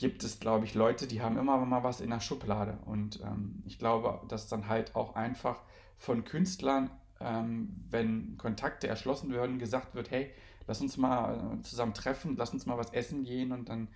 gibt 0.00 0.24
es, 0.24 0.40
glaube 0.40 0.64
ich, 0.64 0.74
Leute, 0.74 1.06
die 1.06 1.20
haben 1.20 1.36
immer 1.36 1.58
mal 1.58 1.84
was 1.84 2.00
in 2.00 2.08
der 2.08 2.20
Schublade. 2.20 2.78
Und 2.86 3.20
ähm, 3.20 3.62
ich 3.66 3.78
glaube, 3.78 4.26
dass 4.28 4.48
dann 4.48 4.66
halt 4.66 4.96
auch 4.96 5.14
einfach 5.14 5.60
von 5.98 6.24
Künstlern, 6.24 6.90
ähm, 7.20 7.84
wenn 7.90 8.38
Kontakte 8.38 8.88
erschlossen 8.88 9.30
werden, 9.30 9.58
gesagt 9.58 9.94
wird, 9.94 10.10
hey, 10.10 10.30
lass 10.66 10.80
uns 10.80 10.96
mal 10.96 11.58
äh, 11.58 11.62
zusammen 11.62 11.92
treffen, 11.92 12.34
lass 12.38 12.54
uns 12.54 12.64
mal 12.64 12.78
was 12.78 12.94
essen 12.94 13.24
gehen 13.24 13.52
und 13.52 13.68
dann 13.68 13.88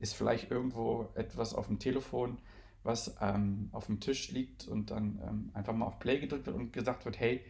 ist 0.00 0.14
vielleicht 0.14 0.50
irgendwo 0.50 1.08
etwas 1.14 1.54
auf 1.54 1.68
dem 1.68 1.78
Telefon, 1.78 2.38
was 2.82 3.14
ähm, 3.20 3.68
auf 3.70 3.86
dem 3.86 4.00
Tisch 4.00 4.32
liegt 4.32 4.66
und 4.66 4.90
dann 4.90 5.20
ähm, 5.24 5.50
einfach 5.54 5.74
mal 5.74 5.86
auf 5.86 6.00
Play 6.00 6.18
gedrückt 6.18 6.46
wird 6.46 6.56
und 6.56 6.72
gesagt 6.72 7.04
wird, 7.04 7.20
hey, 7.20 7.40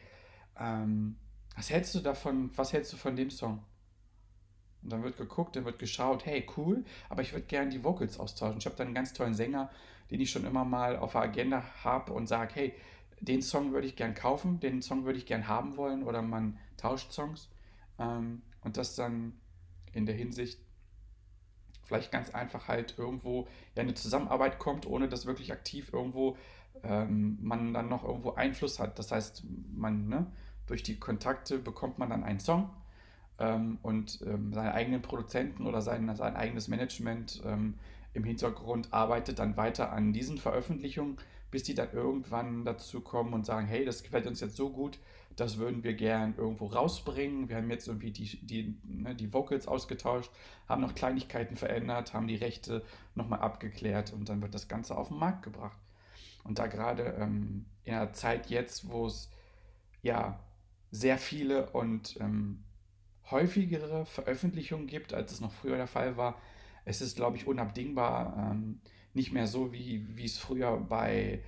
ähm, 0.61 1.16
was 1.57 1.71
hältst 1.71 1.95
du 1.95 2.00
davon, 2.00 2.50
was 2.57 2.75
hältst 2.75 2.92
du 2.92 2.99
von 2.99 3.16
dem 3.16 3.31
Song? 3.31 3.64
Und 4.82 4.92
dann 4.92 5.02
wird 5.02 5.16
geguckt, 5.16 5.56
dann 5.56 5.64
wird 5.64 5.78
geschaut, 5.78 6.26
hey, 6.26 6.46
cool, 6.56 6.84
aber 7.08 7.22
ich 7.22 7.32
würde 7.32 7.46
gerne 7.46 7.70
die 7.70 7.84
Vocals 7.84 8.18
austauschen. 8.18 8.58
Ich 8.58 8.66
habe 8.66 8.76
dann 8.76 8.88
einen 8.88 8.94
ganz 8.94 9.12
tollen 9.12 9.34
Sänger, 9.34 9.70
den 10.10 10.20
ich 10.20 10.30
schon 10.30 10.44
immer 10.44 10.64
mal 10.64 10.96
auf 10.96 11.12
der 11.12 11.22
Agenda 11.22 11.62
habe 11.84 12.12
und 12.12 12.26
sage, 12.26 12.54
hey, 12.54 12.74
den 13.20 13.40
Song 13.40 13.72
würde 13.72 13.86
ich 13.86 13.96
gern 13.96 14.14
kaufen, 14.14 14.58
den 14.58 14.82
Song 14.82 15.04
würde 15.04 15.18
ich 15.18 15.26
gern 15.26 15.46
haben 15.46 15.76
wollen 15.76 16.02
oder 16.02 16.22
man 16.22 16.58
tauscht 16.76 17.12
Songs. 17.12 17.48
Ähm, 17.98 18.42
und 18.62 18.76
das 18.76 18.96
dann 18.96 19.34
in 19.92 20.06
der 20.06 20.14
Hinsicht 20.14 20.58
vielleicht 21.84 22.10
ganz 22.10 22.30
einfach 22.30 22.68
halt 22.68 22.98
irgendwo 22.98 23.46
ja 23.76 23.82
eine 23.82 23.94
Zusammenarbeit 23.94 24.58
kommt, 24.58 24.86
ohne 24.86 25.08
dass 25.08 25.26
wirklich 25.26 25.52
aktiv 25.52 25.92
irgendwo 25.92 26.36
ähm, 26.82 27.38
man 27.40 27.72
dann 27.72 27.88
noch 27.88 28.04
irgendwo 28.04 28.32
Einfluss 28.32 28.78
hat. 28.78 28.98
Das 28.98 29.12
heißt, 29.12 29.44
man 29.74 30.08
ne, 30.08 30.26
durch 30.66 30.82
die 30.82 30.98
Kontakte 30.98 31.58
bekommt 31.58 31.98
man 31.98 32.10
dann 32.10 32.24
einen 32.24 32.40
Song 32.40 32.70
ähm, 33.42 33.78
und 33.82 34.20
ähm, 34.25 34.52
seine 34.54 34.72
eigenen 34.72 35.02
Produzenten 35.02 35.66
oder 35.66 35.82
sein, 35.82 36.14
sein 36.14 36.37
eigenes 36.37 36.68
Management 36.68 37.42
ähm, 37.44 37.75
im 38.14 38.25
Hintergrund 38.25 38.92
arbeitet 38.92 39.38
dann 39.38 39.56
weiter 39.56 39.92
an 39.92 40.12
diesen 40.12 40.38
Veröffentlichungen, 40.38 41.18
bis 41.50 41.64
die 41.64 41.75
dann 41.75 41.92
irgendwann 41.92 42.64
dazu 42.64 43.00
kommen 43.00 43.34
und 43.34 43.44
sagen, 43.44 43.66
hey, 43.66 43.84
das 43.84 44.02
gefällt 44.02 44.26
uns 44.26 44.40
jetzt 44.40 44.56
so 44.56 44.70
gut, 44.70 44.99
das 45.37 45.58
würden 45.58 45.82
wir 45.82 45.94
gern 45.94 46.34
irgendwo 46.37 46.66
rausbringen. 46.66 47.49
Wir 47.49 47.56
haben 47.56 47.70
jetzt 47.70 47.88
irgendwie 47.88 48.11
die, 48.11 48.46
die, 48.46 48.76
ne, 48.84 49.14
die 49.14 49.32
Vocals 49.32 49.66
ausgetauscht, 49.66 50.30
haben 50.68 50.82
noch 50.82 50.94
Kleinigkeiten 50.94 51.56
verändert, 51.56 52.14
haben 52.14 52.28
die 52.28 52.37
Rechte 52.37 52.84
nochmal 53.14 53.40
abgeklärt 53.40 54.12
und 54.12 54.28
dann 54.28 54.40
wird 54.40 54.54
das 54.54 54.68
Ganze 54.68 54.96
auf 54.96 55.08
den 55.08 55.18
Markt 55.18 55.42
gebracht. 55.42 55.76
Und 56.44 56.58
da 56.58 56.66
gerade 56.66 57.16
ähm, 57.18 57.66
in 57.84 57.94
einer 57.94 58.12
Zeit 58.12 58.50
jetzt, 58.50 58.88
wo 58.88 59.06
es 59.06 59.30
ja 60.02 60.38
sehr 60.90 61.16
viele 61.16 61.70
und 61.70 62.18
ähm, 62.20 62.62
häufigere 63.32 64.06
Veröffentlichungen 64.06 64.86
gibt, 64.86 65.12
als 65.12 65.32
es 65.32 65.40
noch 65.40 65.52
früher 65.52 65.76
der 65.76 65.86
Fall 65.86 66.16
war, 66.16 66.40
es 66.84 67.00
ist, 67.00 67.16
glaube 67.16 67.36
ich, 67.36 67.46
unabdingbar. 67.46 68.52
Ähm, 68.52 68.80
nicht 69.14 69.32
mehr 69.32 69.46
so, 69.46 69.72
wie, 69.72 70.06
wie 70.16 70.24
es 70.24 70.38
früher 70.38 70.76
bei 70.78 71.42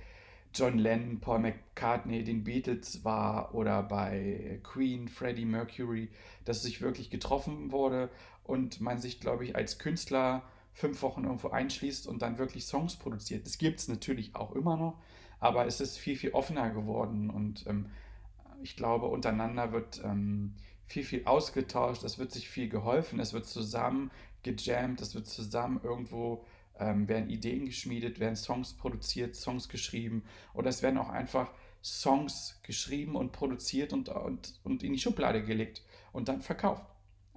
John 0.53 0.77
Lennon, 0.77 1.19
Paul 1.19 1.39
McCartney, 1.39 2.23
den 2.23 2.43
Beatles 2.43 3.03
war 3.03 3.53
oder 3.53 3.83
bei 3.83 4.59
Queen, 4.63 5.09
Freddie 5.09 5.45
Mercury, 5.45 6.09
dass 6.45 6.63
sich 6.63 6.81
wirklich 6.81 7.09
getroffen 7.09 7.71
wurde 7.71 8.09
und 8.43 8.79
man 8.79 8.99
sich, 8.99 9.19
glaube 9.19 9.43
ich, 9.43 9.55
als 9.55 9.79
Künstler 9.79 10.43
fünf 10.71 11.01
Wochen 11.01 11.23
irgendwo 11.23 11.49
einschließt 11.49 12.07
und 12.07 12.21
dann 12.21 12.37
wirklich 12.37 12.65
Songs 12.65 12.95
produziert. 12.95 13.45
Das 13.45 13.57
gibt 13.57 13.79
es 13.79 13.87
natürlich 13.87 14.35
auch 14.35 14.53
immer 14.53 14.77
noch, 14.77 14.97
aber 15.39 15.65
es 15.65 15.81
ist 15.81 15.97
viel, 15.97 16.15
viel 16.15 16.31
offener 16.31 16.69
geworden 16.69 17.29
und 17.29 17.65
ähm, 17.67 17.87
ich 18.61 18.75
glaube, 18.75 19.07
untereinander 19.07 19.71
wird 19.71 20.01
ähm, 20.03 20.53
viel, 20.87 21.03
viel 21.03 21.25
ausgetauscht, 21.25 22.03
es 22.03 22.17
wird 22.19 22.31
sich 22.31 22.49
viel 22.49 22.69
geholfen, 22.69 23.19
es 23.19 23.33
wird 23.33 23.45
zusammen 23.45 24.11
gejammt, 24.43 25.01
es 25.01 25.15
wird 25.15 25.27
zusammen 25.27 25.79
irgendwo, 25.83 26.45
ähm, 26.79 27.07
werden 27.07 27.29
Ideen 27.29 27.65
geschmiedet, 27.65 28.19
werden 28.19 28.35
Songs 28.35 28.73
produziert, 28.73 29.35
Songs 29.35 29.69
geschrieben 29.69 30.23
oder 30.53 30.69
es 30.69 30.81
werden 30.81 30.97
auch 30.97 31.09
einfach 31.09 31.51
Songs 31.83 32.59
geschrieben 32.63 33.15
und 33.15 33.31
produziert 33.31 33.93
und, 33.93 34.09
und, 34.09 34.59
und 34.63 34.83
in 34.83 34.93
die 34.93 34.99
Schublade 34.99 35.43
gelegt 35.43 35.83
und 36.11 36.27
dann 36.27 36.41
verkauft. 36.41 36.85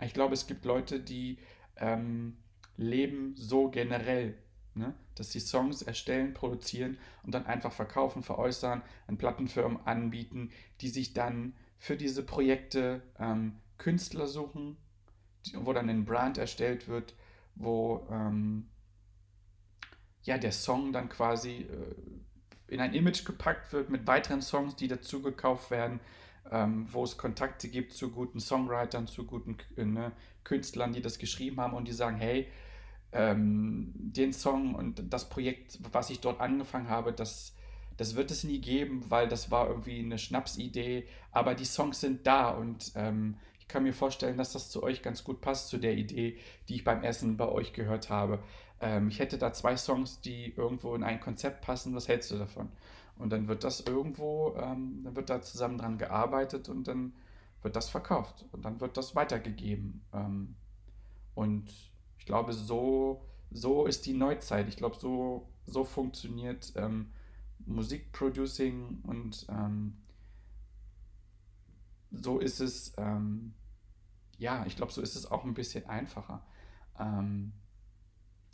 Ich 0.01 0.15
glaube, 0.15 0.35
es 0.35 0.47
gibt 0.47 0.65
Leute, 0.65 1.01
die 1.01 1.39
ähm, 1.77 2.39
leben 2.77 3.35
so 3.37 3.71
generell, 3.71 4.39
ne? 4.75 4.95
dass 5.17 5.33
sie 5.33 5.41
Songs 5.41 5.83
erstellen, 5.83 6.33
produzieren 6.33 6.99
und 7.25 7.35
dann 7.35 7.47
einfach 7.47 7.73
verkaufen, 7.73 8.23
veräußern, 8.23 8.83
an 9.07 9.19
Plattenfirmen 9.19 9.85
anbieten, 9.87 10.51
die 10.81 10.89
sich 10.89 11.13
dann 11.13 11.55
für 11.79 11.97
diese 11.97 12.23
Projekte 12.23 13.03
ähm, 13.19 13.61
Künstler 13.79 14.27
suchen, 14.27 14.77
wo 15.55 15.73
dann 15.73 15.89
ein 15.89 16.05
Brand 16.05 16.37
erstellt 16.37 16.89
wird, 16.89 17.15
wo 17.55 18.07
ähm, 18.11 18.69
ja, 20.23 20.37
der 20.37 20.53
Song 20.53 20.93
dann 20.93 21.09
quasi 21.09 21.63
äh, 21.63 21.95
in 22.67 22.81
ein 22.81 22.93
Image 22.93 23.25
gepackt 23.25 23.73
wird 23.73 23.89
mit 23.89 24.07
weiteren 24.07 24.43
Songs, 24.43 24.77
die 24.77 24.89
dazu 24.89 25.23
gekauft 25.23 25.71
werden, 25.71 26.01
ähm, 26.51 26.87
wo 26.91 27.05
es 27.05 27.17
Kontakte 27.17 27.69
gibt 27.69 27.93
zu 27.93 28.11
guten 28.11 28.41
Songwritern, 28.41 29.07
zu 29.07 29.25
guten 29.25 29.57
äh, 29.77 29.85
ne, 29.85 30.13
Künstlern, 30.45 30.93
die 30.93 31.01
das 31.01 31.19
geschrieben 31.19 31.61
haben 31.61 31.75
und 31.75 31.89
die 31.89 31.93
sagen, 31.93 32.17
hey, 32.19 32.49
ähm, 33.13 33.93
den 33.95 34.33
Song 34.33 34.75
und 34.75 35.13
das 35.13 35.29
Projekt, 35.29 35.79
was 35.93 36.11
ich 36.11 36.21
dort 36.21 36.41
angefangen 36.41 36.89
habe, 36.89 37.13
das, 37.13 37.55
das 37.99 38.15
wird 38.15 38.31
es 38.31 38.45
nie 38.45 38.61
geben, 38.61 39.05
weil 39.09 39.29
das 39.29 39.51
war 39.51 39.69
irgendwie 39.69 39.99
eine 39.99 40.19
Schnapsidee, 40.19 41.07
aber 41.33 41.55
die 41.55 41.65
Songs 41.65 42.01
sind 42.01 42.27
da 42.27 42.51
und 42.51 42.93
ähm, 42.95 43.37
ich 43.59 43.67
kann 43.67 43.83
mir 43.83 43.93
vorstellen, 43.93 44.39
dass 44.39 44.53
das 44.53 44.71
zu 44.71 44.83
euch 44.83 45.03
ganz 45.03 45.25
gut 45.25 45.43
passt, 45.43 45.69
zu 45.69 45.79
der 45.79 45.95
Idee, 45.95 46.39
die 46.69 46.77
ich 46.77 46.85
beim 46.85 47.03
Essen 47.03 47.37
bei 47.37 47.49
euch 47.49 47.75
gehört 47.75 48.09
habe. 48.09 48.39
Ähm, 48.81 49.09
ich 49.09 49.19
hätte 49.19 49.37
da 49.37 49.53
zwei 49.53 49.77
Songs, 49.77 50.21
die 50.21 50.55
irgendwo 50.57 50.95
in 50.95 51.03
ein 51.03 51.21
Konzept 51.21 51.61
passen. 51.61 51.95
Was 51.95 52.09
hältst 52.09 52.31
du 52.31 52.39
davon? 52.39 52.71
Und 53.19 53.31
dann 53.31 53.49
wird 53.49 53.65
das 53.65 53.81
irgendwo, 53.81 54.55
ähm, 54.57 55.01
dann 55.05 55.17
wird 55.17 55.29
da 55.29 55.43
zusammen 55.43 55.77
dran 55.77 55.99
gearbeitet 55.99 56.69
und 56.69 56.87
dann 56.87 57.13
wird 57.63 57.75
das 57.75 57.89
verkauft 57.89 58.47
und 58.53 58.65
dann 58.65 58.81
wird 58.81 58.97
das 58.97 59.17
weitergegeben. 59.17 60.03
Ähm, 60.15 60.55
und 61.35 61.69
ich 62.19 62.27
glaube, 62.27 62.53
so, 62.53 63.23
so 63.51 63.87
ist 63.87 64.07
die 64.07 64.15
Neuzeit. 64.15 64.69
Ich 64.69 64.77
glaube, 64.77 64.97
so, 64.97 65.49
so 65.67 65.85
funktioniert 65.85 66.73
ähm, 66.77 67.11
Musikproducing 67.69 69.01
und 69.03 69.47
ähm, 69.49 69.97
so 72.11 72.39
ist 72.39 72.61
es, 72.61 72.95
ähm, 72.97 73.55
ja, 74.39 74.65
ich 74.67 74.77
glaube, 74.77 74.93
so 74.93 75.03
ist 75.03 75.17
es 75.17 75.31
auch 75.31 75.45
ein 75.45 75.55
bisschen 75.55 75.87
einfacher. 75.87 76.45
Ähm, 76.99 77.53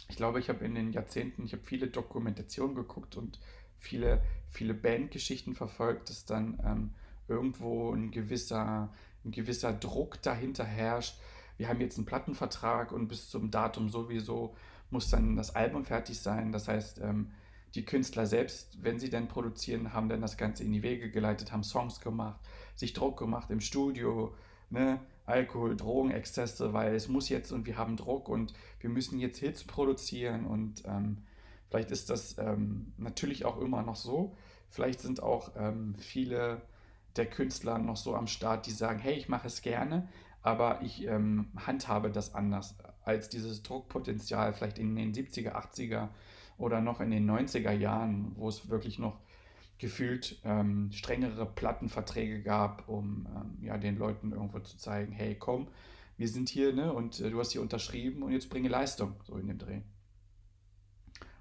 ich 0.08 0.16
glaube, 0.16 0.40
ich 0.40 0.48
habe 0.48 0.64
in 0.64 0.74
den 0.74 0.92
Jahrzehnten, 0.92 1.44
ich 1.44 1.52
habe 1.52 1.62
viele 1.62 1.88
Dokumentationen 1.88 2.74
geguckt 2.74 3.16
und 3.16 3.40
viele, 3.76 4.22
viele 4.50 4.74
Bandgeschichten 4.74 5.54
verfolgt, 5.54 6.10
dass 6.10 6.24
dann 6.24 6.60
ähm, 6.64 6.94
irgendwo 7.28 7.92
ein 7.92 8.10
gewisser, 8.10 8.92
ein 9.24 9.30
gewisser 9.30 9.72
Druck 9.72 10.20
dahinter 10.22 10.64
herrscht. 10.64 11.18
Wir 11.56 11.68
haben 11.68 11.80
jetzt 11.80 11.96
einen 11.96 12.06
Plattenvertrag 12.06 12.92
und 12.92 13.08
bis 13.08 13.30
zum 13.30 13.50
Datum 13.50 13.88
sowieso 13.88 14.56
muss 14.90 15.08
dann 15.10 15.36
das 15.36 15.54
Album 15.54 15.84
fertig 15.84 16.20
sein. 16.20 16.52
Das 16.52 16.68
heißt, 16.68 16.98
ähm, 16.98 17.30
die 17.74 17.84
Künstler 17.84 18.26
selbst, 18.26 18.82
wenn 18.82 18.98
sie 18.98 19.10
denn 19.10 19.28
produzieren, 19.28 19.92
haben 19.92 20.08
dann 20.08 20.20
das 20.20 20.36
Ganze 20.36 20.62
in 20.62 20.72
die 20.72 20.82
Wege 20.82 21.10
geleitet, 21.10 21.52
haben 21.52 21.64
Songs 21.64 22.00
gemacht, 22.00 22.40
sich 22.76 22.92
Druck 22.92 23.18
gemacht 23.18 23.50
im 23.50 23.60
Studio, 23.60 24.34
ne? 24.70 25.00
Alkohol, 25.26 25.74
Drogenexzesse, 25.74 26.74
weil 26.74 26.94
es 26.94 27.08
muss 27.08 27.30
jetzt 27.30 27.50
und 27.50 27.64
wir 27.64 27.78
haben 27.78 27.96
Druck 27.96 28.28
und 28.28 28.52
wir 28.80 28.90
müssen 28.90 29.18
jetzt 29.18 29.38
Hits 29.38 29.64
produzieren 29.64 30.44
und 30.44 30.82
ähm, 30.84 31.16
vielleicht 31.70 31.90
ist 31.90 32.10
das 32.10 32.36
ähm, 32.36 32.92
natürlich 32.98 33.46
auch 33.46 33.58
immer 33.58 33.82
noch 33.82 33.96
so. 33.96 34.36
Vielleicht 34.68 35.00
sind 35.00 35.22
auch 35.22 35.52
ähm, 35.56 35.94
viele 35.98 36.60
der 37.16 37.26
Künstler 37.26 37.78
noch 37.78 37.96
so 37.96 38.14
am 38.14 38.26
Start, 38.26 38.66
die 38.66 38.72
sagen, 38.72 38.98
hey, 38.98 39.14
ich 39.14 39.30
mache 39.30 39.46
es 39.46 39.62
gerne, 39.62 40.08
aber 40.42 40.82
ich 40.82 41.06
ähm, 41.06 41.46
handhabe 41.56 42.10
das 42.10 42.34
anders 42.34 42.76
als 43.02 43.30
dieses 43.30 43.62
Druckpotenzial 43.62 44.52
vielleicht 44.52 44.78
in 44.78 44.94
den 44.94 45.14
70er, 45.14 45.52
80er 45.52 46.08
oder 46.58 46.80
noch 46.80 47.00
in 47.00 47.10
den 47.10 47.28
90er 47.28 47.72
Jahren, 47.72 48.32
wo 48.36 48.48
es 48.48 48.68
wirklich 48.68 48.98
noch 48.98 49.18
gefühlt 49.78 50.40
ähm, 50.44 50.90
strengere 50.92 51.46
Plattenverträge 51.46 52.42
gab, 52.42 52.88
um 52.88 53.26
ähm, 53.34 53.58
ja, 53.64 53.76
den 53.76 53.98
Leuten 53.98 54.32
irgendwo 54.32 54.60
zu 54.60 54.78
zeigen, 54.78 55.12
hey, 55.12 55.34
komm, 55.34 55.68
wir 56.16 56.28
sind 56.28 56.48
hier 56.48 56.72
ne, 56.72 56.92
und 56.92 57.20
äh, 57.20 57.30
du 57.30 57.40
hast 57.40 57.52
hier 57.52 57.60
unterschrieben 57.60 58.22
und 58.22 58.32
jetzt 58.32 58.50
bringe 58.50 58.68
Leistung, 58.68 59.14
so 59.24 59.36
in 59.36 59.48
dem 59.48 59.58
Dreh. 59.58 59.80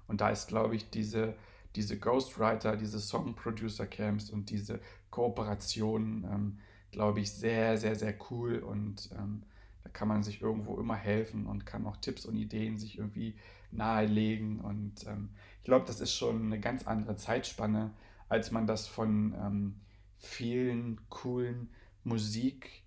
Und 0.06 0.20
da 0.20 0.30
ist, 0.30 0.48
glaube 0.48 0.76
ich, 0.76 0.90
diese, 0.90 1.34
diese 1.76 1.98
Ghostwriter, 1.98 2.76
diese 2.76 2.98
Song-Producer-Camps 2.98 4.30
und 4.30 4.50
diese 4.50 4.80
Kooperationen, 5.10 6.24
ähm, 6.24 6.58
glaube 6.90 7.20
ich, 7.20 7.32
sehr, 7.32 7.78
sehr, 7.78 7.94
sehr 7.94 8.14
cool 8.30 8.58
und 8.58 9.10
ähm, 9.18 9.44
da 9.84 9.90
kann 9.90 10.08
man 10.08 10.22
sich 10.22 10.40
irgendwo 10.40 10.78
immer 10.78 10.96
helfen 10.96 11.46
und 11.46 11.66
kann 11.66 11.86
auch 11.86 11.96
Tipps 11.98 12.26
und 12.26 12.36
Ideen 12.36 12.78
sich 12.78 12.98
irgendwie 12.98 13.36
nahelegen. 13.76 14.60
Und 14.60 15.06
ähm, 15.06 15.30
ich 15.58 15.64
glaube, 15.64 15.86
das 15.86 16.00
ist 16.00 16.14
schon 16.14 16.46
eine 16.46 16.60
ganz 16.60 16.86
andere 16.86 17.16
Zeitspanne, 17.16 17.92
als 18.28 18.50
man 18.50 18.66
das 18.66 18.86
von 18.88 19.34
ähm, 19.34 19.80
vielen 20.16 21.08
coolen 21.08 21.70
Musik, 22.02 22.84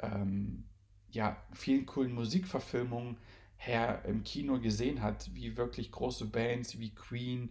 ähm, 0.00 0.64
ja, 1.10 1.36
vielen 1.52 1.86
coolen 1.86 2.14
Musikverfilmungen 2.14 3.16
her 3.56 4.02
im 4.06 4.24
Kino 4.24 4.58
gesehen 4.58 5.02
hat, 5.02 5.30
wie 5.34 5.56
wirklich 5.56 5.92
große 5.92 6.26
Bands 6.26 6.78
wie 6.78 6.94
Queen 6.94 7.50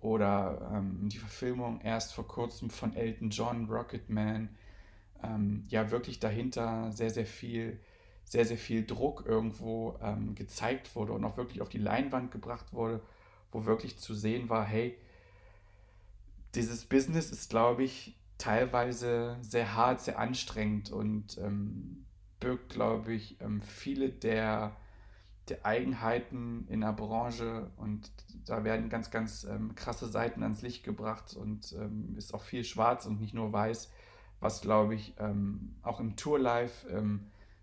oder 0.00 0.70
ähm, 0.74 1.08
die 1.08 1.18
Verfilmung 1.18 1.80
erst 1.80 2.14
vor 2.14 2.26
kurzem 2.26 2.70
von 2.70 2.94
Elton 2.94 3.30
John, 3.30 3.66
Rocketman, 3.66 4.48
ähm, 5.22 5.64
ja 5.68 5.90
wirklich 5.90 6.18
dahinter 6.20 6.90
sehr, 6.92 7.10
sehr 7.10 7.26
viel 7.26 7.80
sehr, 8.32 8.46
sehr 8.46 8.56
viel 8.56 8.86
Druck 8.86 9.26
irgendwo 9.26 9.98
ähm, 10.00 10.34
gezeigt 10.34 10.96
wurde 10.96 11.12
und 11.12 11.22
auch 11.22 11.36
wirklich 11.36 11.60
auf 11.60 11.68
die 11.68 11.76
Leinwand 11.76 12.30
gebracht 12.30 12.72
wurde, 12.72 13.02
wo 13.50 13.66
wirklich 13.66 13.98
zu 13.98 14.14
sehen 14.14 14.48
war, 14.48 14.64
hey, 14.64 14.96
dieses 16.54 16.86
Business 16.86 17.30
ist, 17.30 17.50
glaube 17.50 17.84
ich, 17.84 18.16
teilweise 18.38 19.36
sehr 19.42 19.74
hart, 19.76 20.00
sehr 20.00 20.18
anstrengend 20.18 20.90
und 20.90 21.36
ähm, 21.36 22.06
birgt, 22.40 22.70
glaube 22.70 23.12
ich, 23.12 23.38
ähm, 23.42 23.60
viele 23.60 24.08
der, 24.08 24.76
der 25.50 25.66
Eigenheiten 25.66 26.66
in 26.70 26.80
der 26.80 26.94
Branche 26.94 27.70
und 27.76 28.10
da 28.46 28.64
werden 28.64 28.88
ganz, 28.88 29.10
ganz 29.10 29.44
ähm, 29.44 29.74
krasse 29.74 30.08
Seiten 30.08 30.42
ans 30.42 30.62
Licht 30.62 30.84
gebracht 30.84 31.36
und 31.36 31.74
ähm, 31.78 32.14
ist 32.16 32.32
auch 32.32 32.42
viel 32.42 32.64
schwarz 32.64 33.04
und 33.04 33.20
nicht 33.20 33.34
nur 33.34 33.52
weiß, 33.52 33.90
was, 34.40 34.62
glaube 34.62 34.94
ich, 34.94 35.12
ähm, 35.18 35.74
auch 35.82 36.00
im 36.00 36.16
Tourlife 36.16 36.88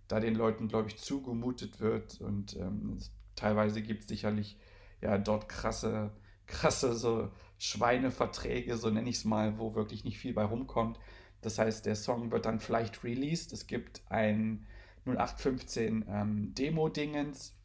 da 0.10 0.20
den 0.20 0.36
Leuten, 0.36 0.68
glaube 0.68 0.90
ich, 0.90 0.98
zugemutet 0.98 1.80
wird 1.80 2.20
und 2.20 2.58
ähm, 2.58 2.98
teilweise 3.36 3.82
gibt 3.82 4.02
es 4.02 4.10
sicherlich 4.10 4.58
ja 5.02 5.18
dort 5.18 5.48
krasse, 5.48 6.12
krasse 6.48 6.94
so 6.96 7.32
Schweineverträge, 7.58 8.76
so 8.76 8.90
nenne 8.90 9.10
ich 9.10 9.18
es 9.18 9.26
mal, 9.26 9.58
wo 9.58 9.76
wirklich 9.76 10.04
nicht 10.04 10.18
viel 10.18 10.34
bei 10.34 10.44
rumkommt. 10.44 11.00
Das 11.42 11.58
heißt, 11.58 11.86
der 11.86 11.96
Song 11.96 12.32
wird 12.32 12.46
dann 12.46 12.60
vielleicht 12.60 13.04
released. 13.04 13.54
Es 13.54 13.68
gibt 13.68 14.02
ein 14.10 14.66
0815 15.06 16.06
ähm, 16.10 16.54
Demo-Dingens. 16.56 17.56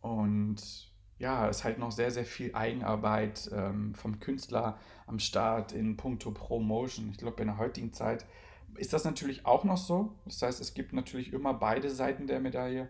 Und 0.00 0.92
ja, 1.18 1.48
es 1.48 1.58
ist 1.58 1.64
halt 1.64 1.78
noch 1.78 1.92
sehr, 1.92 2.10
sehr 2.10 2.24
viel 2.24 2.54
Eigenarbeit 2.54 3.48
ähm, 3.52 3.94
vom 3.94 4.20
Künstler 4.20 4.78
am 5.06 5.18
Start 5.18 5.72
in 5.72 5.96
puncto 5.96 6.32
Promotion. 6.32 7.10
Ich 7.10 7.18
glaube, 7.18 7.40
in 7.42 7.48
der 7.48 7.58
heutigen 7.58 7.92
Zeit 7.92 8.26
ist 8.76 8.92
das 8.92 9.04
natürlich 9.04 9.46
auch 9.46 9.64
noch 9.64 9.76
so. 9.76 10.14
Das 10.24 10.42
heißt, 10.42 10.60
es 10.60 10.74
gibt 10.74 10.92
natürlich 10.92 11.32
immer 11.32 11.54
beide 11.54 11.90
Seiten 11.90 12.26
der 12.26 12.40
Medaille. 12.40 12.88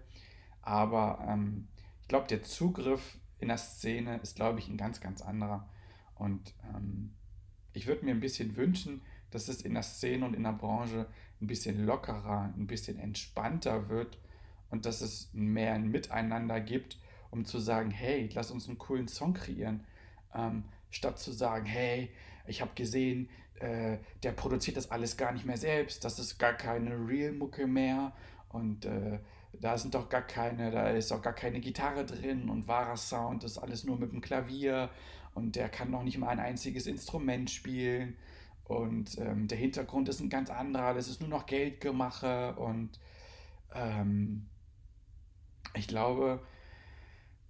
Aber 0.63 1.25
ähm, 1.29 1.69
ich 2.03 2.09
glaube, 2.09 2.27
der 2.29 2.43
Zugriff 2.43 3.19
in 3.39 3.49
der 3.49 3.59
Szene 3.59 4.19
ist, 4.23 4.37
glaube 4.37 4.59
ich, 4.59 4.69
ein 4.69 4.77
ganz, 4.77 5.01
ganz 5.01 5.23
anderer. 5.23 5.69
Und 6.15 6.55
ähm, 6.75 7.15
ich 7.73 7.87
würde 7.87 8.05
mir 8.05 8.13
ein 8.13 8.21
bisschen 8.21 8.57
wünschen, 8.57 9.03
dass 9.31 9.49
es 9.49 9.63
in 9.63 9.75
der 9.75 9.83
Szene 9.83 10.25
und 10.25 10.35
in 10.35 10.45
der 10.45 10.53
Branche 10.53 11.07
ein 11.41 11.47
bisschen 11.47 11.85
lockerer, 11.85 12.53
ein 12.57 12.67
bisschen 12.67 12.99
entspannter 12.99 13.89
wird 13.89 14.19
und 14.71 14.87
dass 14.87 15.01
es 15.01 15.29
mehr 15.33 15.75
ein 15.75 15.89
Miteinander 15.89 16.61
gibt, 16.61 16.99
um 17.31 17.45
zu 17.45 17.59
sagen, 17.59 17.91
hey, 17.91 18.31
lass 18.33 18.51
uns 18.51 18.69
einen 18.69 18.79
coolen 18.79 19.09
Song 19.09 19.35
kreieren, 19.35 19.85
ähm, 20.35 20.65
statt 20.91 21.19
zu 21.19 21.33
sagen, 21.33 21.67
hey, 21.67 22.11
ich 22.47 22.61
habe 22.61 22.73
gesehen, 22.75 23.29
äh, 23.61 23.99
der 24.23 24.33
produziert 24.33 24.77
das 24.77 24.91
alles 24.91 25.17
gar 25.17 25.33
nicht 25.33 25.47
mehr 25.47 25.57
selbst, 25.57 26.05
das 26.05 26.19
ist 26.19 26.39
gar 26.39 26.55
keine 26.55 26.91
Real-Mucke 27.09 27.67
mehr. 27.67 28.13
Und 28.49 28.85
äh, 28.85 29.19
da 29.61 29.79
sind 29.79 29.95
doch 29.95 30.09
gar 30.09 30.23
keine, 30.23 30.71
da 30.71 30.91
ist 30.91 31.13
auch 31.13 31.23
gar 31.23 31.33
keine 31.33 31.61
Gitarre 31.61 32.05
drin 32.05 32.49
und 32.49 32.69
wahrer 32.69 32.97
Sound 32.97 33.45
ist 33.45 33.59
alles 33.59 33.85
nur 33.85 33.99
mit 33.99 34.13
dem 34.13 34.21
Klavier. 34.21 34.91
Und 35.35 35.57
der 35.57 35.69
kann 35.69 35.91
noch 35.91 36.05
nicht 36.05 36.19
mal 36.19 36.29
ein 36.29 36.39
einziges 36.39 36.87
Instrument 36.87 37.51
spielen. 37.51 38.17
Und 38.65 39.19
ähm, 39.19 39.49
der 39.49 39.59
Hintergrund 39.59 40.09
ist 40.09 40.21
ein 40.21 40.31
ganz 40.31 40.51
anderer, 40.51 40.95
das 40.95 41.09
ist 41.09 41.21
nur 41.21 41.29
noch 41.29 41.47
Geldgemache. 41.47 42.55
Und 42.55 42.99
ähm, 43.75 44.49
ich 45.75 45.89
glaube, 45.89 46.41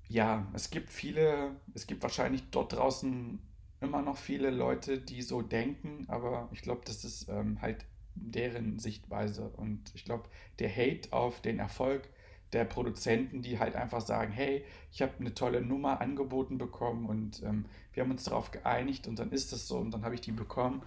ja, 0.08 0.46
es 0.54 0.70
gibt 0.70 0.90
viele, 0.90 1.56
es 1.74 1.86
gibt 1.86 2.02
wahrscheinlich 2.02 2.42
dort 2.50 2.72
draußen 2.72 3.38
immer 3.84 4.02
noch 4.02 4.16
viele 4.16 4.50
Leute, 4.50 4.98
die 4.98 5.22
so 5.22 5.42
denken, 5.42 6.06
aber 6.08 6.48
ich 6.52 6.62
glaube, 6.62 6.82
das 6.84 7.04
ist 7.04 7.28
ähm, 7.28 7.60
halt 7.60 7.86
deren 8.14 8.78
Sichtweise 8.78 9.48
und 9.50 9.92
ich 9.94 10.04
glaube, 10.04 10.28
der 10.58 10.74
Hate 10.74 11.12
auf 11.12 11.40
den 11.40 11.58
Erfolg 11.58 12.08
der 12.52 12.64
Produzenten, 12.64 13.42
die 13.42 13.58
halt 13.58 13.74
einfach 13.74 14.00
sagen, 14.00 14.32
hey, 14.32 14.64
ich 14.92 15.02
habe 15.02 15.12
eine 15.18 15.34
tolle 15.34 15.60
Nummer 15.60 16.00
angeboten 16.00 16.56
bekommen 16.56 17.06
und 17.06 17.42
ähm, 17.42 17.66
wir 17.92 18.04
haben 18.04 18.12
uns 18.12 18.24
darauf 18.24 18.52
geeinigt 18.52 19.08
und 19.08 19.18
dann 19.18 19.32
ist 19.32 19.52
das 19.52 19.66
so 19.66 19.78
und 19.78 19.90
dann 19.90 20.04
habe 20.04 20.14
ich 20.14 20.20
die 20.20 20.32
bekommen. 20.32 20.82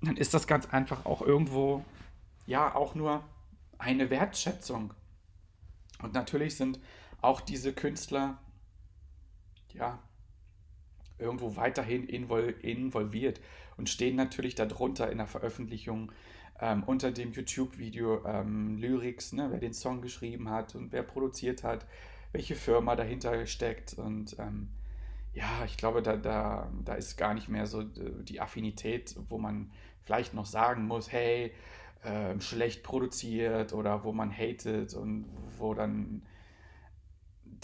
Dann 0.00 0.16
ist 0.16 0.32
das 0.32 0.46
ganz 0.46 0.66
einfach 0.66 1.06
auch 1.06 1.22
irgendwo, 1.22 1.84
ja, 2.46 2.74
auch 2.74 2.94
nur 2.94 3.24
eine 3.78 4.10
Wertschätzung. 4.10 4.94
Und 6.02 6.14
natürlich 6.14 6.56
sind 6.56 6.78
auch 7.20 7.40
diese 7.40 7.72
Künstler, 7.72 8.38
ja, 9.72 9.98
irgendwo 11.18 11.56
weiterhin 11.56 12.06
invol 12.06 12.54
involviert 12.62 13.40
und 13.76 13.88
stehen 13.88 14.16
natürlich 14.16 14.54
darunter 14.54 15.10
in 15.10 15.18
der 15.18 15.26
Veröffentlichung 15.26 16.12
ähm, 16.60 16.84
unter 16.84 17.10
dem 17.10 17.32
YouTube-Video 17.32 18.24
ähm, 18.26 18.78
Lyrics, 18.78 19.32
ne, 19.32 19.48
wer 19.50 19.58
den 19.58 19.74
Song 19.74 20.02
geschrieben 20.02 20.50
hat 20.50 20.74
und 20.74 20.92
wer 20.92 21.02
produziert 21.02 21.64
hat, 21.64 21.86
welche 22.32 22.54
Firma 22.54 22.96
dahinter 22.96 23.46
steckt. 23.46 23.94
Und 23.94 24.36
ähm, 24.38 24.68
ja, 25.32 25.64
ich 25.64 25.76
glaube, 25.76 26.02
da, 26.02 26.16
da, 26.16 26.70
da 26.84 26.94
ist 26.94 27.16
gar 27.16 27.34
nicht 27.34 27.48
mehr 27.48 27.66
so 27.66 27.82
die 27.82 28.40
Affinität, 28.40 29.16
wo 29.28 29.38
man 29.38 29.70
vielleicht 30.04 30.34
noch 30.34 30.46
sagen 30.46 30.86
muss, 30.86 31.10
hey, 31.10 31.52
äh, 32.04 32.38
schlecht 32.40 32.82
produziert 32.82 33.72
oder 33.72 34.04
wo 34.04 34.12
man 34.12 34.30
hatet 34.30 34.94
und 34.94 35.26
wo 35.58 35.74
dann 35.74 36.22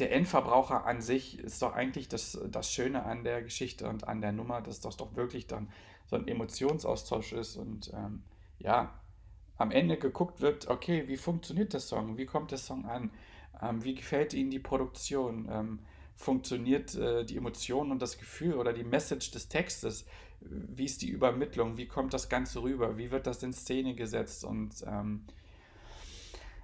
der 0.00 0.12
Endverbraucher 0.12 0.86
an 0.86 1.00
sich 1.00 1.38
ist 1.38 1.62
doch 1.62 1.74
eigentlich 1.74 2.08
das, 2.08 2.38
das 2.50 2.72
Schöne 2.72 3.04
an 3.04 3.24
der 3.24 3.42
Geschichte 3.42 3.88
und 3.88 4.08
an 4.08 4.20
der 4.20 4.32
Nummer, 4.32 4.60
dass 4.60 4.80
das 4.80 4.96
doch 4.96 5.14
wirklich 5.14 5.46
dann 5.46 5.68
so 6.06 6.16
ein 6.16 6.26
Emotionsaustausch 6.26 7.32
ist 7.32 7.56
und 7.56 7.92
ähm, 7.94 8.22
ja, 8.58 8.94
am 9.56 9.70
Ende 9.70 9.98
geguckt 9.98 10.40
wird, 10.40 10.68
okay, 10.68 11.06
wie 11.06 11.16
funktioniert 11.16 11.72
der 11.72 11.80
Song, 11.80 12.16
wie 12.16 12.26
kommt 12.26 12.50
der 12.50 12.58
Song 12.58 12.86
an, 12.86 13.10
ähm, 13.62 13.84
wie 13.84 13.94
gefällt 13.94 14.32
Ihnen 14.34 14.50
die 14.50 14.58
Produktion, 14.58 15.48
ähm, 15.50 15.78
funktioniert 16.16 16.94
äh, 16.94 17.24
die 17.24 17.36
Emotion 17.36 17.90
und 17.90 18.00
das 18.00 18.18
Gefühl 18.18 18.54
oder 18.54 18.72
die 18.72 18.84
Message 18.84 19.30
des 19.30 19.48
Textes, 19.48 20.06
wie 20.40 20.84
ist 20.84 21.02
die 21.02 21.10
Übermittlung, 21.10 21.76
wie 21.76 21.86
kommt 21.86 22.14
das 22.14 22.28
Ganze 22.28 22.62
rüber, 22.62 22.96
wie 22.96 23.10
wird 23.10 23.26
das 23.26 23.42
in 23.42 23.52
Szene 23.52 23.94
gesetzt? 23.94 24.44
Und 24.44 24.82
ähm, 24.86 25.24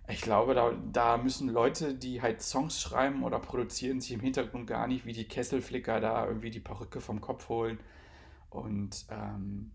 ich 0.09 0.21
glaube, 0.21 0.55
da, 0.55 0.73
da 0.93 1.17
müssen 1.17 1.49
Leute, 1.49 1.95
die 1.95 2.23
halt 2.23 2.41
Songs 2.41 2.81
schreiben 2.81 3.25
oder 3.25 3.41
produzieren, 3.41 4.01
sich 4.01 4.13
im 4.13 4.21
Hintergrund 4.21 4.67
gar 4.67 4.87
nicht 4.87 5.05
wie 5.05 5.13
die 5.13 5.27
Kesselflicker 5.27 6.01
da 6.01 6.27
irgendwie 6.27 6.51
die 6.51 6.61
Perücke 6.61 7.01
vom 7.01 7.21
Kopf 7.21 7.49
holen. 7.49 7.81
Und 8.51 9.07
ähm, 9.11 9.73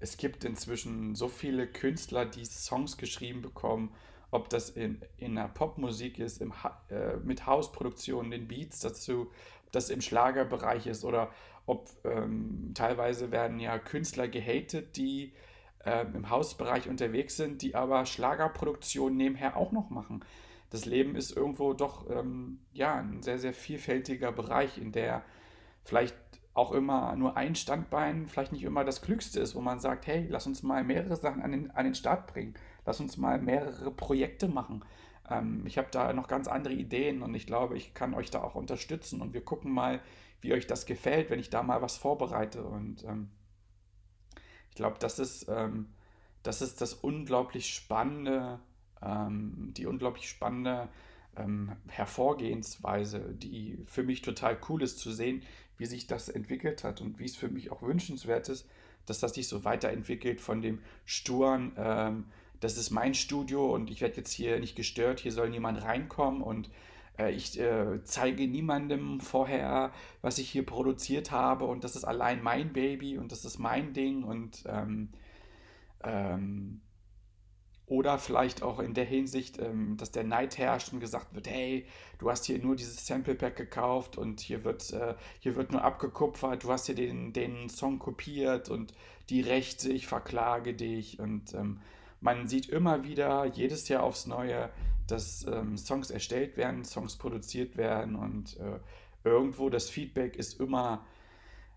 es 0.00 0.16
gibt 0.16 0.44
inzwischen 0.44 1.14
so 1.14 1.28
viele 1.28 1.66
Künstler, 1.66 2.24
die 2.24 2.44
Songs 2.44 2.96
geschrieben 2.96 3.42
bekommen, 3.42 3.94
ob 4.30 4.48
das 4.48 4.70
in, 4.70 5.00
in 5.18 5.34
der 5.34 5.48
Popmusik 5.48 6.18
ist, 6.18 6.40
im, 6.40 6.52
äh, 6.88 7.16
mit 7.18 7.46
Hausproduktionen, 7.46 8.30
den 8.30 8.48
Beats 8.48 8.80
dazu, 8.80 9.30
ob 9.66 9.72
das 9.72 9.90
im 9.90 10.00
Schlagerbereich 10.00 10.86
ist 10.86 11.04
oder 11.04 11.30
ob 11.66 11.88
ähm, 12.04 12.72
teilweise 12.74 13.30
werden 13.30 13.60
ja 13.60 13.78
Künstler 13.78 14.28
gehatet, 14.28 14.96
die 14.96 15.32
äh, 15.84 16.06
im 16.14 16.30
Hausbereich 16.30 16.88
unterwegs 16.88 17.36
sind, 17.36 17.62
die 17.62 17.74
aber 17.74 18.06
Schlagerproduktion 18.06 19.16
nebenher 19.16 19.56
auch 19.56 19.72
noch 19.72 19.90
machen. 19.90 20.24
Das 20.70 20.86
Leben 20.86 21.14
ist 21.14 21.36
irgendwo 21.36 21.72
doch 21.72 22.10
ähm, 22.10 22.58
ja, 22.72 22.96
ein 22.96 23.22
sehr, 23.22 23.38
sehr 23.38 23.54
vielfältiger 23.54 24.32
Bereich, 24.32 24.78
in 24.78 24.92
der 24.92 25.22
vielleicht 25.84 26.16
auch 26.54 26.72
immer 26.72 27.14
nur 27.16 27.36
ein 27.36 27.54
Standbein 27.56 28.28
vielleicht 28.28 28.52
nicht 28.52 28.62
immer 28.62 28.84
das 28.84 29.02
Klügste 29.02 29.40
ist, 29.40 29.54
wo 29.54 29.60
man 29.60 29.80
sagt, 29.80 30.06
hey, 30.06 30.26
lass 30.28 30.46
uns 30.46 30.62
mal 30.62 30.84
mehrere 30.84 31.16
Sachen 31.16 31.42
an 31.42 31.50
den, 31.52 31.70
an 31.72 31.84
den 31.84 31.94
Start 31.94 32.32
bringen, 32.32 32.54
lass 32.86 33.00
uns 33.00 33.16
mal 33.16 33.40
mehrere 33.40 33.90
Projekte 33.90 34.48
machen. 34.48 34.84
Ähm, 35.28 35.64
ich 35.66 35.78
habe 35.78 35.88
da 35.90 36.12
noch 36.12 36.28
ganz 36.28 36.48
andere 36.48 36.74
Ideen 36.74 37.22
und 37.22 37.34
ich 37.34 37.46
glaube, 37.46 37.76
ich 37.76 37.94
kann 37.94 38.14
euch 38.14 38.30
da 38.30 38.42
auch 38.42 38.54
unterstützen 38.54 39.20
und 39.20 39.34
wir 39.34 39.44
gucken 39.44 39.72
mal, 39.72 40.00
wie 40.40 40.52
euch 40.52 40.66
das 40.66 40.86
gefällt, 40.86 41.30
wenn 41.30 41.40
ich 41.40 41.50
da 41.50 41.62
mal 41.62 41.82
was 41.82 41.96
vorbereite. 41.96 42.62
Und 42.64 43.04
ähm, 43.04 43.30
ich 44.74 44.76
glaube, 44.76 44.96
das 44.98 45.20
ist, 45.20 45.46
ähm, 45.48 45.86
das 46.42 46.60
ist 46.60 46.80
das 46.80 46.94
unglaublich 46.94 47.72
spannende, 47.72 48.58
ähm, 49.00 49.72
die 49.76 49.86
unglaublich 49.86 50.28
spannende 50.28 50.88
ähm, 51.36 51.70
Hervorgehensweise, 51.86 53.20
die 53.34 53.78
für 53.86 54.02
mich 54.02 54.22
total 54.22 54.58
cool 54.68 54.82
ist 54.82 54.98
zu 54.98 55.12
sehen, 55.12 55.44
wie 55.78 55.86
sich 55.86 56.08
das 56.08 56.28
entwickelt 56.28 56.82
hat 56.82 57.00
und 57.00 57.20
wie 57.20 57.24
es 57.24 57.36
für 57.36 57.48
mich 57.48 57.70
auch 57.70 57.82
wünschenswert 57.82 58.48
ist, 58.48 58.68
dass 59.06 59.20
das 59.20 59.34
sich 59.34 59.46
so 59.46 59.64
weiterentwickelt 59.64 60.40
von 60.40 60.60
dem 60.60 60.80
sturen, 61.04 61.70
ähm, 61.76 62.24
das 62.58 62.76
ist 62.76 62.90
mein 62.90 63.14
Studio 63.14 63.72
und 63.72 63.92
ich 63.92 64.00
werde 64.00 64.16
jetzt 64.16 64.32
hier 64.32 64.58
nicht 64.58 64.74
gestört, 64.74 65.20
hier 65.20 65.30
soll 65.30 65.50
niemand 65.50 65.80
reinkommen 65.84 66.42
und 66.42 66.68
ich 67.18 67.58
äh, 67.60 68.02
zeige 68.04 68.48
niemandem 68.48 69.20
vorher, 69.20 69.92
was 70.20 70.38
ich 70.38 70.50
hier 70.50 70.66
produziert 70.66 71.30
habe 71.30 71.64
und 71.64 71.84
das 71.84 71.96
ist 71.96 72.04
allein 72.04 72.42
mein 72.42 72.72
Baby 72.72 73.18
und 73.18 73.32
das 73.32 73.44
ist 73.44 73.58
mein 73.58 73.92
Ding 73.92 74.24
und 74.24 74.64
ähm, 74.66 75.10
ähm, 76.02 76.80
oder 77.86 78.18
vielleicht 78.18 78.62
auch 78.62 78.78
in 78.78 78.94
der 78.94 79.04
Hinsicht, 79.04 79.58
ähm, 79.58 79.96
dass 79.98 80.10
der 80.10 80.24
Neid 80.24 80.56
herrscht 80.56 80.92
und 80.92 81.00
gesagt 81.00 81.34
wird, 81.34 81.48
hey, 81.48 81.86
du 82.18 82.30
hast 82.30 82.46
hier 82.46 82.58
nur 82.58 82.76
dieses 82.76 83.06
Sample 83.06 83.34
Pack 83.34 83.56
gekauft 83.56 84.16
und 84.16 84.40
hier 84.40 84.64
wird, 84.64 84.90
äh, 84.92 85.14
hier 85.40 85.54
wird 85.54 85.72
nur 85.72 85.84
abgekupfert, 85.84 86.64
du 86.64 86.72
hast 86.72 86.86
hier 86.86 86.94
den, 86.94 87.32
den 87.32 87.68
Song 87.68 87.98
kopiert 87.98 88.70
und 88.70 88.94
die 89.28 89.42
Rechte, 89.42 89.92
ich 89.92 90.06
verklage 90.06 90.72
dich. 90.72 91.20
Und 91.20 91.52
ähm, 91.54 91.80
man 92.20 92.48
sieht 92.48 92.70
immer 92.70 93.04
wieder, 93.04 93.44
jedes 93.44 93.88
Jahr 93.88 94.02
aufs 94.02 94.26
Neue, 94.26 94.70
dass 95.06 95.46
ähm, 95.46 95.76
Songs 95.76 96.10
erstellt 96.10 96.56
werden, 96.56 96.84
Songs 96.84 97.16
produziert 97.16 97.76
werden 97.76 98.16
und 98.16 98.58
äh, 98.58 98.80
irgendwo 99.24 99.70
das 99.70 99.90
Feedback 99.90 100.36
ist 100.36 100.60
immer 100.60 101.04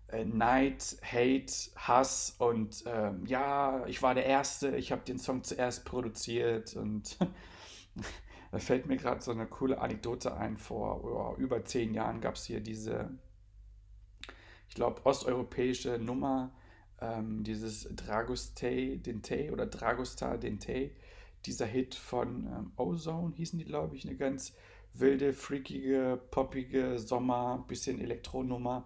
äh, 0.08 0.24
Neid, 0.24 0.96
Hate, 1.02 1.52
Hass 1.76 2.34
und 2.38 2.84
ähm, 2.86 3.26
ja, 3.26 3.84
ich 3.86 4.02
war 4.02 4.14
der 4.14 4.24
Erste, 4.24 4.76
ich 4.76 4.92
habe 4.92 5.02
den 5.02 5.18
Song 5.18 5.44
zuerst 5.44 5.84
produziert 5.84 6.74
und 6.76 7.18
da 8.50 8.58
fällt 8.58 8.86
mir 8.86 8.96
gerade 8.96 9.20
so 9.20 9.32
eine 9.32 9.46
coole 9.46 9.80
Anekdote 9.80 10.34
ein. 10.34 10.56
Vor 10.56 11.04
oh, 11.04 11.40
über 11.40 11.64
zehn 11.64 11.92
Jahren 11.92 12.20
gab 12.20 12.36
es 12.36 12.44
hier 12.44 12.60
diese, 12.60 13.10
ich 14.68 14.74
glaube, 14.74 15.04
osteuropäische 15.04 15.98
Nummer, 15.98 16.52
ähm, 17.00 17.44
dieses 17.44 17.88
Dragostay 17.94 18.98
Dente 18.98 19.52
oder 19.52 19.66
Dragostar 19.66 20.38
Dente, 20.38 20.90
dieser 21.46 21.66
Hit 21.66 21.94
von 21.94 22.46
ähm, 22.46 22.72
Ozone 22.76 23.34
hießen 23.34 23.58
die, 23.58 23.64
glaube 23.64 23.96
ich, 23.96 24.06
eine 24.06 24.16
ganz 24.16 24.54
wilde, 24.94 25.32
freakige, 25.32 26.20
poppige 26.30 26.98
Sommer, 26.98 27.64
bisschen 27.68 28.00
Elektronummer. 28.00 28.84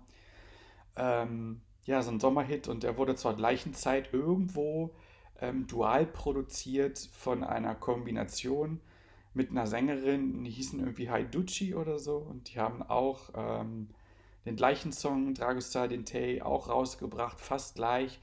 Ähm, 0.97 1.63
ja, 1.85 2.03
so 2.03 2.11
ein 2.11 2.21
Sommerhit 2.21 2.69
und 2.69 2.83
der 2.83 2.97
wurde 2.97 3.15
zur 3.15 3.35
gleichen 3.35 3.75
Zeit 3.75 4.13
irgendwo 4.13 4.95
ähm, 5.41 5.67
dual 5.67 6.07
produziert 6.07 6.99
von 7.13 7.43
einer 7.43 7.75
Kombination 7.75 8.81
mit 9.35 9.51
einer 9.51 9.67
Sängerin, 9.67 10.45
die 10.45 10.51
hießen 10.51 10.79
irgendwie 10.79 11.11
Haiducci 11.11 11.75
oder 11.75 11.99
so 11.99 12.17
und 12.19 12.53
die 12.53 12.61
haben 12.61 12.83
auch 12.83 13.31
ähm, 13.35 13.89
den 14.45 14.57
gleichen 14.57 14.93
Song, 14.93 15.35
Dragostar 15.35 15.89
Dente, 15.89 16.45
auch 16.45 16.69
rausgebracht, 16.69 17.41
fast 17.41 17.77
gleich. 17.77 18.21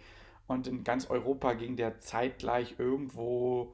Und 0.48 0.68
in 0.68 0.84
ganz 0.84 1.10
Europa 1.10 1.54
ging 1.54 1.76
der 1.76 2.00
zeitgleich 2.00 2.76
irgendwo 2.78 3.74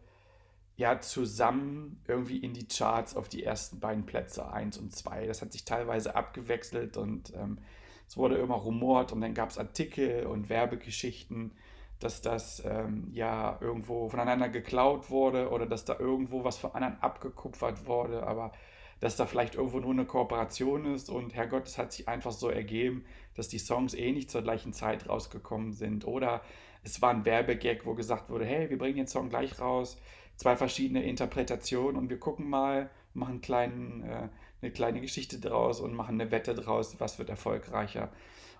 ja 0.77 0.99
zusammen 0.99 2.01
irgendwie 2.07 2.37
in 2.37 2.53
die 2.53 2.67
Charts 2.67 3.15
auf 3.15 3.29
die 3.29 3.43
ersten 3.43 3.79
beiden 3.79 4.05
Plätze 4.05 4.51
1 4.51 4.77
und 4.77 4.93
2. 4.93 5.27
Das 5.27 5.41
hat 5.41 5.53
sich 5.53 5.63
teilweise 5.63 6.15
abgewechselt 6.15 6.97
und 6.97 7.33
ähm, 7.35 7.59
es 8.07 8.17
wurde 8.17 8.35
immer 8.35 8.55
rumort 8.55 9.11
und 9.11 9.21
dann 9.21 9.33
gab 9.33 9.49
es 9.49 9.57
Artikel 9.57 10.25
und 10.25 10.49
Werbegeschichten, 10.49 11.51
dass 11.99 12.21
das 12.21 12.61
ähm, 12.65 13.07
ja 13.11 13.57
irgendwo 13.61 14.09
voneinander 14.09 14.49
geklaut 14.49 15.09
wurde 15.09 15.49
oder 15.49 15.65
dass 15.65 15.85
da 15.85 15.97
irgendwo 15.97 16.43
was 16.43 16.57
von 16.57 16.73
anderen 16.73 17.01
abgekupfert 17.01 17.87
wurde, 17.87 18.27
aber 18.27 18.51
dass 18.99 19.15
da 19.15 19.25
vielleicht 19.25 19.55
irgendwo 19.55 19.79
nur 19.79 19.91
eine 19.91 20.05
Kooperation 20.05 20.93
ist 20.93 21.09
und 21.09 21.33
Herrgott, 21.33 21.67
es 21.67 21.77
hat 21.77 21.93
sich 21.93 22.07
einfach 22.07 22.31
so 22.31 22.49
ergeben, 22.49 23.05
dass 23.33 23.47
die 23.47 23.59
Songs 23.59 23.93
eh 23.93 24.11
nicht 24.11 24.29
zur 24.29 24.41
gleichen 24.41 24.73
Zeit 24.73 25.07
rausgekommen 25.07 25.73
sind 25.73 26.05
oder 26.05 26.41
es 26.83 27.01
war 27.01 27.11
ein 27.11 27.25
Werbegag, 27.25 27.85
wo 27.85 27.95
gesagt 27.95 28.29
wurde, 28.29 28.45
hey, 28.45 28.69
wir 28.69 28.77
bringen 28.77 28.97
den 28.97 29.07
Song 29.07 29.29
gleich 29.29 29.59
raus, 29.59 29.97
zwei 30.37 30.55
verschiedene 30.55 31.03
Interpretationen 31.03 31.97
und 31.97 32.09
wir 32.09 32.19
gucken 32.19 32.49
mal, 32.49 32.89
machen 33.13 33.33
einen 33.33 33.41
kleinen 33.41 34.03
äh, 34.03 34.29
eine 34.65 34.71
kleine 34.71 35.01
Geschichte 35.01 35.39
draus 35.39 35.79
und 35.79 35.93
machen 35.93 36.19
eine 36.19 36.31
Wette 36.31 36.55
draus, 36.55 36.99
was 36.99 37.19
wird 37.19 37.29
erfolgreicher. 37.29 38.11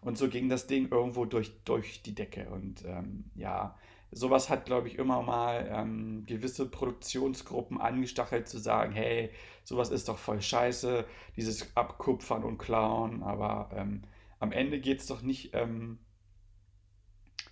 Und 0.02 0.18
so 0.18 0.30
ging 0.30 0.50
das 0.50 0.68
Ding 0.68 0.90
irgendwo 0.92 1.26
durch, 1.26 1.52
durch 1.64 2.04
die 2.04 2.14
Decke. 2.14 2.48
Und 2.50 2.86
ähm, 2.86 3.26
ja, 3.36 3.76
sowas 4.12 4.50
hat, 4.50 4.66
glaube 4.66 4.88
ich, 4.88 5.00
immer 5.00 5.24
mal 5.24 5.68
ähm, 5.72 6.24
gewisse 6.28 6.70
Produktionsgruppen 6.70 7.82
angestachelt 7.82 8.48
zu 8.48 8.60
sagen, 8.60 8.94
hey, 8.94 9.32
sowas 9.64 9.90
ist 9.90 10.08
doch 10.08 10.20
voll 10.20 10.42
scheiße, 10.42 11.06
dieses 11.38 11.76
Abkupfern 11.76 12.44
und 12.44 12.60
Klauen. 12.60 13.24
Aber 13.24 13.70
ähm, 13.74 14.04
am 14.40 14.52
Ende 14.52 14.80
geht 14.80 15.00
es 15.00 15.08
doch 15.08 15.24
nicht, 15.24 15.52
ähm, 15.54 15.98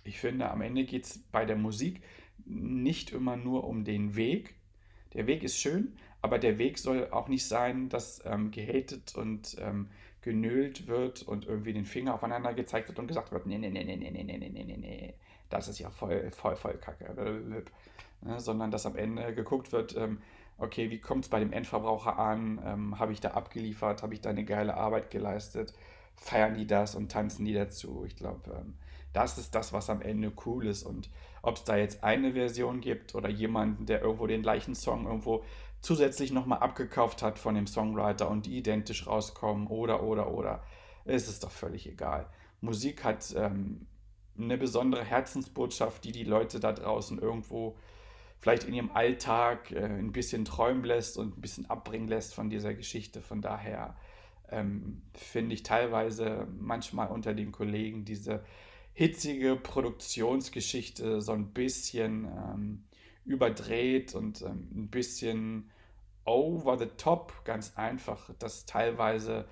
ich 0.04 0.20
finde, 0.20 0.50
am 0.50 0.60
Ende 0.60 0.84
geht 0.84 1.04
es 1.04 1.18
bei 1.32 1.44
der 1.44 1.56
Musik 1.56 2.02
nicht 2.44 3.12
immer 3.12 3.36
nur 3.36 3.64
um 3.64 3.84
den 3.84 4.16
Weg. 4.16 4.54
Der 5.14 5.26
Weg 5.26 5.42
ist 5.42 5.56
schön, 5.56 5.96
aber 6.22 6.38
der 6.38 6.58
Weg 6.58 6.78
soll 6.78 7.10
auch 7.10 7.28
nicht 7.28 7.46
sein, 7.46 7.88
dass 7.88 8.22
ähm, 8.24 8.50
gehatet 8.50 9.14
und 9.14 9.56
ähm, 9.60 9.88
genölt 10.22 10.86
wird 10.86 11.22
und 11.22 11.46
irgendwie 11.46 11.72
den 11.72 11.84
Finger 11.84 12.14
aufeinander 12.14 12.54
gezeigt 12.54 12.88
wird 12.88 12.98
und 12.98 13.06
gesagt 13.06 13.30
wird, 13.30 13.46
nee, 13.46 13.58
nee, 13.58 13.68
nee, 13.68 13.84
nee, 13.84 13.96
nee, 13.96 14.10
nee, 14.10 14.22
nee, 14.24 14.38
nee, 14.38 14.64
nee, 14.64 14.76
nee, 14.76 15.14
das 15.50 15.68
ist 15.68 15.78
ja 15.78 15.90
voll, 15.90 16.30
voll, 16.30 16.56
voll 16.56 16.78
kacke. 16.78 17.14
Ne? 18.22 18.40
Sondern 18.40 18.70
dass 18.70 18.86
am 18.86 18.96
Ende 18.96 19.34
geguckt 19.34 19.72
wird, 19.72 19.96
ähm, 19.96 20.18
okay, 20.58 20.90
wie 20.90 20.98
kommt 20.98 21.24
es 21.24 21.30
bei 21.30 21.40
dem 21.40 21.52
Endverbraucher 21.52 22.18
an? 22.18 22.60
Ähm, 22.64 22.98
habe 22.98 23.12
ich 23.12 23.20
da 23.20 23.32
abgeliefert? 23.32 24.02
Habe 24.02 24.14
ich 24.14 24.20
da 24.20 24.30
eine 24.30 24.44
geile 24.44 24.76
Arbeit 24.76 25.10
geleistet? 25.10 25.74
Feiern 26.16 26.54
die 26.54 26.66
das 26.66 26.94
und 26.94 27.12
tanzen 27.12 27.44
die 27.44 27.54
dazu? 27.54 28.04
Ich 28.06 28.16
glaube, 28.16 28.50
ähm, 28.50 28.74
das 29.12 29.36
ist 29.38 29.54
das, 29.54 29.72
was 29.72 29.90
am 29.90 30.00
Ende 30.00 30.32
cool 30.46 30.66
ist. 30.66 30.84
Und 30.84 31.10
ob 31.46 31.56
es 31.56 31.64
da 31.64 31.76
jetzt 31.76 32.02
eine 32.02 32.32
Version 32.32 32.80
gibt 32.80 33.14
oder 33.14 33.28
jemanden, 33.28 33.86
der 33.86 34.02
irgendwo 34.02 34.26
den 34.26 34.42
gleichen 34.42 34.74
Song 34.74 35.06
irgendwo 35.06 35.44
zusätzlich 35.80 36.32
nochmal 36.32 36.60
abgekauft 36.60 37.22
hat 37.22 37.38
von 37.38 37.54
dem 37.54 37.66
Songwriter 37.66 38.30
und 38.30 38.46
die 38.46 38.56
identisch 38.56 39.06
rauskommen 39.06 39.66
oder, 39.66 40.02
oder, 40.02 40.32
oder. 40.32 40.62
Es 41.04 41.28
ist 41.28 41.44
doch 41.44 41.50
völlig 41.50 41.86
egal. 41.86 42.26
Musik 42.60 43.04
hat 43.04 43.34
ähm, 43.36 43.86
eine 44.38 44.56
besondere 44.56 45.04
Herzensbotschaft, 45.04 46.04
die 46.04 46.12
die 46.12 46.24
Leute 46.24 46.60
da 46.60 46.72
draußen 46.72 47.18
irgendwo 47.18 47.76
vielleicht 48.38 48.64
in 48.64 48.74
ihrem 48.74 48.90
Alltag 48.92 49.70
äh, 49.72 49.84
ein 49.84 50.12
bisschen 50.12 50.44
träumen 50.44 50.84
lässt 50.84 51.18
und 51.18 51.36
ein 51.36 51.40
bisschen 51.40 51.68
abbringen 51.68 52.08
lässt 52.08 52.34
von 52.34 52.50
dieser 52.50 52.74
Geschichte. 52.74 53.20
Von 53.20 53.42
daher 53.42 53.96
ähm, 54.50 55.02
finde 55.12 55.54
ich 55.54 55.62
teilweise 55.62 56.46
manchmal 56.58 57.08
unter 57.08 57.34
den 57.34 57.52
Kollegen 57.52 58.04
diese 58.04 58.44
hitzige 58.94 59.56
Produktionsgeschichte 59.56 61.20
so 61.20 61.32
ein 61.32 61.52
bisschen 61.52 62.24
ähm, 62.24 62.84
überdreht 63.24 64.14
und 64.14 64.42
ähm, 64.42 64.68
ein 64.74 64.88
bisschen 64.88 65.70
over 66.24 66.78
the 66.78 66.88
top, 66.96 67.44
ganz 67.44 67.72
einfach, 67.76 68.30
dass 68.38 68.66
teilweise 68.66 69.46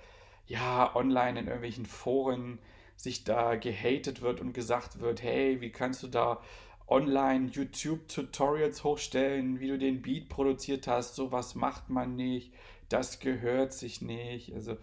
ja 0.47 0.95
online 0.95 1.41
in 1.41 1.47
irgendwelchen 1.47 1.87
Foren 1.87 2.59
sich 2.97 3.25
da 3.25 3.57
gehatet 3.57 4.23
wird 4.23 4.41
und 4.41 4.53
gesagt 4.53 5.01
wird, 5.01 5.23
hey, 5.23 5.61
wie 5.61 5.71
kannst 5.71 6.03
du 6.03 6.07
da 6.07 6.41
online 6.87 7.49
YouTube-Tutorials 7.49 8.85
hochstellen, 8.85 9.61
wie 9.61 9.69
du 9.69 9.79
den 9.79 10.03
Beat 10.03 10.29
produziert 10.29 10.87
hast, 10.87 11.17
sowas 11.17 11.55
macht 11.55 11.89
man 11.91 12.15
nicht, 12.15 12.53
das 12.89 13.19
gehört 13.19 13.73
sich 13.73 14.03
nicht. 14.03 14.55
Also 14.55 14.77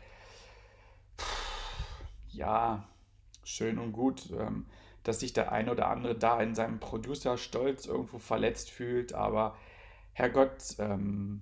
ja, 2.30 2.89
schön 3.50 3.80
und 3.80 3.92
gut, 3.92 4.32
ähm, 4.32 4.66
dass 5.04 5.20
sich 5.20 5.34
der 5.34 5.52
eine 5.52 5.72
oder 5.72 5.88
andere 5.88 6.16
da 6.16 6.42
in 6.42 6.56
seinem 6.56 6.80
Producer-Stolz 6.80 7.86
irgendwo 7.86 8.20
verletzt 8.20 8.70
fühlt, 8.70 9.14
aber 9.14 9.58
Herrgott, 10.14 10.76
ähm, 10.80 11.42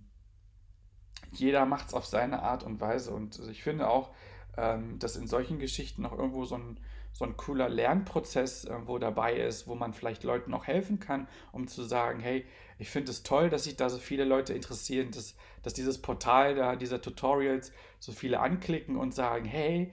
jeder 1.32 1.66
macht 1.66 1.88
es 1.88 1.94
auf 1.94 2.06
seine 2.06 2.42
Art 2.44 2.64
und 2.64 2.80
Weise. 2.80 3.12
Und 3.12 3.40
ich 3.50 3.64
finde 3.64 3.90
auch, 3.90 4.12
ähm, 4.56 5.00
dass 5.00 5.16
in 5.16 5.28
solchen 5.28 5.60
Geschichten 5.60 6.04
noch 6.04 6.18
irgendwo 6.18 6.46
so 6.46 6.56
ein, 6.56 6.80
so 7.12 7.26
ein 7.26 7.36
cooler 7.36 7.70
Lernprozess 7.70 8.64
irgendwo 8.64 9.00
dabei 9.00 9.36
ist, 9.36 9.68
wo 9.68 9.76
man 9.76 9.94
vielleicht 9.94 10.24
Leuten 10.24 10.54
auch 10.54 10.68
helfen 10.68 11.00
kann, 11.00 11.28
um 11.52 11.68
zu 11.68 11.84
sagen, 11.84 12.20
hey, 12.20 12.46
ich 12.78 12.90
finde 12.90 13.12
es 13.12 13.24
toll, 13.24 13.50
dass 13.50 13.64
sich 13.64 13.76
da 13.76 13.90
so 13.90 13.98
viele 13.98 14.24
Leute 14.24 14.54
interessieren, 14.54 15.10
dass, 15.12 15.36
dass 15.64 15.74
dieses 15.74 16.00
Portal 16.00 16.56
da, 16.56 16.76
dieser 16.76 17.02
Tutorials 17.02 17.72
so 18.00 18.12
viele 18.12 18.40
anklicken 18.40 18.98
und 18.98 19.16
sagen, 19.16 19.46
hey, 19.46 19.92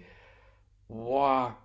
boah, 0.88 1.57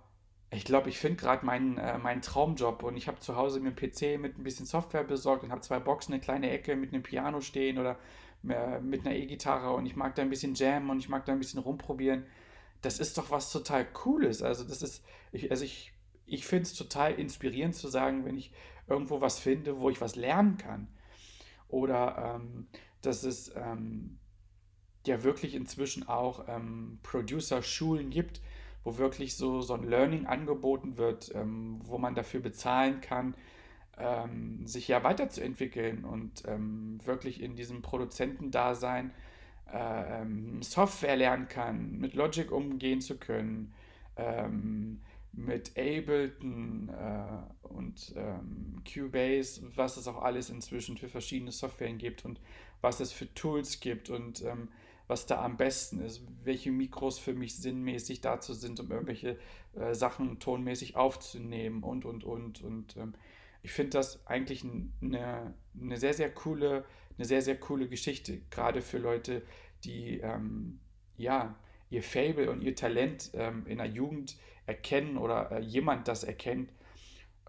ich 0.52 0.66
glaube, 0.66 0.90
ich 0.90 0.98
finde 0.98 1.18
gerade 1.18 1.46
meinen, 1.46 1.78
äh, 1.78 1.98
meinen 1.98 2.22
Traumjob 2.22 2.84
und 2.84 2.98
ich 2.98 3.08
habe 3.08 3.20
zu 3.20 3.36
Hause 3.36 3.60
mir 3.60 3.70
einen 3.70 3.76
PC 3.76 4.20
mit 4.20 4.38
ein 4.38 4.44
bisschen 4.44 4.66
Software 4.66 5.04
besorgt 5.04 5.44
und 5.44 5.52
habe 5.52 5.62
zwei 5.62 5.80
Boxen, 5.80 6.14
eine 6.14 6.22
kleine 6.22 6.50
Ecke 6.50 6.76
mit 6.76 6.94
einem 6.94 7.04
Piano 7.04 7.42
stehen 7.42 7.78
oder 7.78 7.98
mit 8.42 9.06
einer 9.06 9.16
E-Gitarre 9.16 9.74
und 9.74 9.86
ich 9.86 9.98
mag 9.98 10.16
da 10.16 10.22
ein 10.22 10.30
bisschen 10.30 10.56
jammen 10.56 10.90
und 10.90 11.00
ich 11.00 11.10
mag 11.10 11.26
da 11.26 11.34
ein 11.34 11.40
bisschen 11.40 11.60
rumprobieren. 11.60 12.26
Das 12.82 13.00
ist 13.00 13.18
doch 13.18 13.32
was 13.32 13.52
total 13.52 13.86
Cooles. 13.86 14.42
Also 14.42 14.64
das 14.64 14.82
ist, 14.82 15.04
ich, 15.34 15.52
also 15.52 15.66
ich, 15.66 15.92
ich 16.26 16.46
finde 16.46 16.64
es 16.64 16.74
total 16.74 17.16
inspirierend 17.16 17.76
zu 17.76 17.90
sagen, 17.90 18.24
wenn 18.24 18.38
ich 18.38 18.54
irgendwo 18.88 19.20
was 19.20 19.40
finde, 19.40 19.80
wo 19.80 19.90
ich 19.90 20.00
was 20.00 20.16
lernen 20.16 20.58
kann. 20.58 20.88
Oder 21.68 22.36
ähm, 22.36 22.68
dass 23.02 23.24
es 23.24 23.54
ähm, 23.56 24.20
ja 25.06 25.24
wirklich 25.24 25.54
inzwischen 25.54 26.08
auch 26.08 26.48
ähm, 26.48 27.00
Producer-Schulen 27.04 28.10
gibt, 28.10 28.42
wo 28.84 28.98
wirklich 28.98 29.36
so, 29.36 29.62
so 29.62 29.74
ein 29.74 29.84
Learning 29.84 30.26
angeboten 30.26 30.98
wird, 30.98 31.34
ähm, 31.36 31.80
wo 31.84 31.98
man 31.98 32.16
dafür 32.16 32.40
bezahlen 32.40 33.02
kann, 33.02 33.36
ähm, 33.98 34.66
sich 34.66 34.88
ja 34.88 35.04
weiterzuentwickeln 35.04 36.06
und 36.06 36.44
ähm, 36.48 37.00
wirklich 37.06 37.42
in 37.42 37.56
diesem 37.56 37.82
Produzentendasein 37.82 39.12
äh, 39.72 40.26
Software 40.62 41.18
lernen 41.18 41.48
kann, 41.48 42.00
mit 42.00 42.14
Logic 42.14 42.52
umgehen 42.52 43.02
zu 43.02 43.18
können, 43.18 43.74
ähm, 44.16 45.02
mit 45.32 45.78
Ableton 45.78 46.90
äh, 46.90 47.68
und 47.68 48.14
ähm, 48.16 48.82
Cubase, 48.92 49.62
was 49.76 49.98
es 49.98 50.08
auch 50.08 50.22
alles 50.22 50.50
inzwischen 50.50 50.98
für 50.98 51.08
verschiedene 51.08 51.52
Softwaren 51.52 51.98
gibt 51.98 52.26
und 52.26 52.40
was 52.82 53.00
es 53.00 53.12
für 53.12 53.32
Tools 53.34 53.80
gibt 53.80 54.10
und 54.10 54.44
ähm, 54.44 54.70
was 55.10 55.26
da 55.26 55.44
am 55.44 55.58
besten 55.58 56.02
ist, 56.02 56.22
welche 56.44 56.72
Mikros 56.72 57.18
für 57.18 57.34
mich 57.34 57.58
sinnmäßig 57.58 58.22
dazu 58.22 58.54
sind, 58.54 58.80
um 58.80 58.92
irgendwelche 58.92 59.40
äh, 59.74 59.96
Sachen 59.96 60.40
tonmäßig 60.40 60.96
aufzunehmen 60.96 61.82
und, 61.82 62.06
und, 62.06 62.24
und. 62.24 62.62
Und 62.62 62.96
ähm, 62.96 63.16
ich 63.64 63.72
finde 63.72 63.98
das 63.98 64.26
eigentlich 64.28 64.64
eine, 64.64 65.56
eine 65.82 65.98
sehr, 65.98 66.14
sehr 66.14 66.32
coole, 66.32 66.86
eine 67.18 67.26
sehr, 67.26 67.42
sehr 67.42 67.60
coole 67.60 67.90
Geschichte, 67.90 68.40
gerade 68.52 68.84
für 68.84 69.00
Leute, 69.00 69.42
die 69.84 70.20
ähm, 70.20 70.80
ja 71.18 71.56
ihr 71.90 72.04
Fable 72.04 72.52
und 72.52 72.62
ihr 72.62 72.76
Talent 72.76 73.32
ähm, 73.34 73.66
in 73.66 73.80
der 73.80 73.88
Jugend 73.88 74.38
erkennen 74.68 75.18
oder 75.18 75.52
äh, 75.52 75.60
jemand 75.60 76.08
das 76.08 76.24
erkennt, 76.24 76.72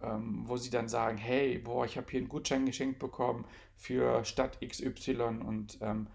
ähm, 0.01 0.44
wo 0.46 0.57
sie 0.57 0.70
dann 0.70 0.88
sagen, 0.88 1.18
hey, 1.18 1.59
boah, 1.59 1.85
ich 1.85 1.99
habe 1.99 2.11
hier 2.11 2.20
einen 2.20 2.31
Gutschein 2.31 2.64
geschenkt 2.64 2.99
bekommen 2.99 3.44
für 3.77 4.25
Stadt 4.25 4.59
XY 4.66 5.42
und 5.44 5.77
ähm, 5.83 6.07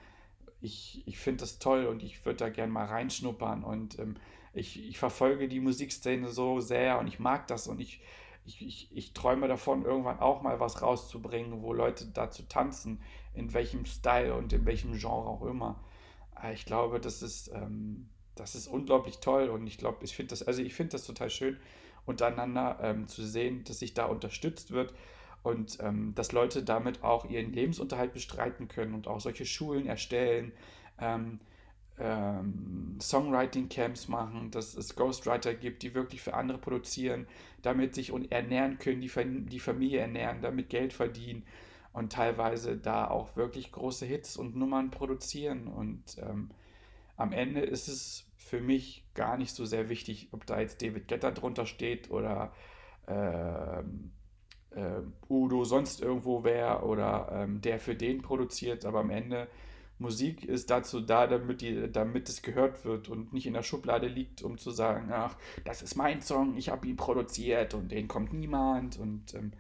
ich, 0.66 1.04
ich 1.06 1.18
finde 1.18 1.42
das 1.42 1.60
toll 1.60 1.86
und 1.86 2.04
ich 2.04 2.26
würde 2.26 2.38
da 2.38 2.50
gerne 2.50 2.72
mal 2.72 2.86
reinschnuppern 2.86 3.64
und 3.64 3.98
ähm, 4.00 4.16
ich, 4.54 4.88
ich 4.88 4.98
verfolge 4.98 5.48
die 5.48 5.60
Musikszene 5.60 6.30
so 6.30 6.60
sehr 6.60 7.00
und 7.00 7.08
ich 7.08 7.20
mag 7.20 7.48
das 7.48 7.68
und 7.68 7.80
ich, 7.80 8.02
ich, 8.46 8.66
ich, 8.66 8.90
ich 8.92 9.14
träume 9.14 9.48
davon, 9.48 9.86
irgendwann 9.86 10.20
auch 10.20 10.42
mal 10.42 10.60
was 10.60 10.82
rauszubringen, 10.82 11.62
wo 11.62 11.74
Leute 11.74 12.08
dazu 12.08 12.44
tanzen, 12.44 13.02
in 13.34 13.54
welchem 13.54 13.86
Style 13.86 14.34
und 14.34 14.54
in 14.54 14.66
welchem 14.66 14.98
Genre 14.98 15.30
auch 15.30 15.46
immer. 15.46 15.84
Äh, 16.42 16.54
ich 16.54 16.66
glaube, 16.66 17.00
das 17.00 17.22
ist, 17.22 17.50
ähm, 17.54 18.10
das 18.36 18.56
ist 18.56 18.68
unglaublich 18.68 19.20
toll 19.20 19.50
und 19.50 19.68
ich 19.68 19.78
glaube, 19.78 20.04
ich 20.04 20.16
finde 20.16 20.32
das, 20.32 20.44
also 20.44 20.62
ich 20.62 20.74
finde 20.74 20.94
das 20.94 21.06
total 21.06 21.30
schön, 21.30 21.58
untereinander 22.06 22.80
ähm, 22.82 23.08
zu 23.08 23.24
sehen, 23.26 23.64
dass 23.64 23.80
sich 23.80 23.94
da 23.94 24.06
unterstützt 24.06 24.72
wird 24.72 24.94
und 25.46 25.78
ähm, 25.80 26.14
dass 26.16 26.32
Leute 26.32 26.64
damit 26.64 27.04
auch 27.04 27.30
ihren 27.30 27.54
Lebensunterhalt 27.54 28.14
bestreiten 28.14 28.68
können 28.68 28.94
und 28.96 29.08
auch 29.08 29.20
solche 29.20 29.46
Schulen 29.46 29.86
erstellen, 29.86 30.52
ähm, 31.00 31.40
ähm, 32.00 32.98
Songwriting-Camps 33.00 34.08
machen, 34.08 34.52
dass 34.52 34.76
es 34.76 34.96
Ghostwriter 34.96 35.54
gibt, 35.54 35.84
die 35.84 35.94
wirklich 35.94 36.22
für 36.22 36.34
andere 36.34 36.58
produzieren, 36.58 37.28
damit 37.62 37.94
sich 37.96 38.12
und 38.12 38.32
ernähren 38.32 38.80
können, 38.80 39.02
die, 39.02 39.12
die 39.46 39.60
Familie 39.60 40.00
ernähren, 40.00 40.42
damit 40.42 40.70
Geld 40.70 40.94
verdienen 40.94 41.44
und 41.94 42.12
teilweise 42.12 42.76
da 42.76 43.08
auch 43.08 43.36
wirklich 43.36 43.72
große 43.72 44.06
Hits 44.06 44.36
und 44.38 44.56
Nummern 44.56 44.92
produzieren. 44.92 45.68
Und 45.68 46.18
ähm, 46.18 46.50
am 47.18 47.32
Ende 47.32 47.62
ist 47.62 47.88
es 47.88 48.26
für 48.36 48.60
mich 48.60 49.06
gar 49.14 49.38
nicht 49.38 49.54
so 49.56 49.64
sehr 49.64 49.90
wichtig, 49.90 50.28
ob 50.32 50.46
da 50.46 50.60
jetzt 50.60 50.82
David 50.82 51.08
Getter 51.08 51.32
drunter 51.32 51.66
steht 51.66 52.10
oder 52.10 52.52
äh, 54.76 55.02
Udo 55.30 55.64
sonst 55.64 56.02
irgendwo 56.02 56.44
wäre 56.44 56.84
oder 56.84 57.30
ähm, 57.32 57.62
der 57.62 57.80
für 57.80 57.96
den 57.96 58.22
produziert, 58.22 58.86
aber 58.86 59.00
am 59.00 59.10
Ende 59.10 59.48
Musik 59.98 60.44
ist 60.44 60.70
dazu 60.70 61.00
da, 61.00 61.26
damit, 61.26 61.62
die, 61.62 61.90
damit 61.90 62.28
es 62.28 62.42
gehört 62.42 62.84
wird 62.84 63.08
und 63.08 63.32
nicht 63.32 63.48
in 63.48 63.54
der 63.54 63.64
Schublade 63.64 64.08
liegt, 64.08 64.42
um 64.42 64.58
zu 64.58 64.72
sagen, 64.72 65.10
ach, 65.12 65.38
das 65.64 65.82
ist 65.82 65.96
mein 65.96 66.22
Song, 66.22 66.58
ich 66.58 66.70
habe 66.70 66.88
ihn 66.88 66.98
produziert 66.98 67.74
und 67.74 67.92
den 67.92 68.08
kommt 68.10 68.34
niemand 68.34 69.00
und 69.00 69.34
ähm, 69.34 69.54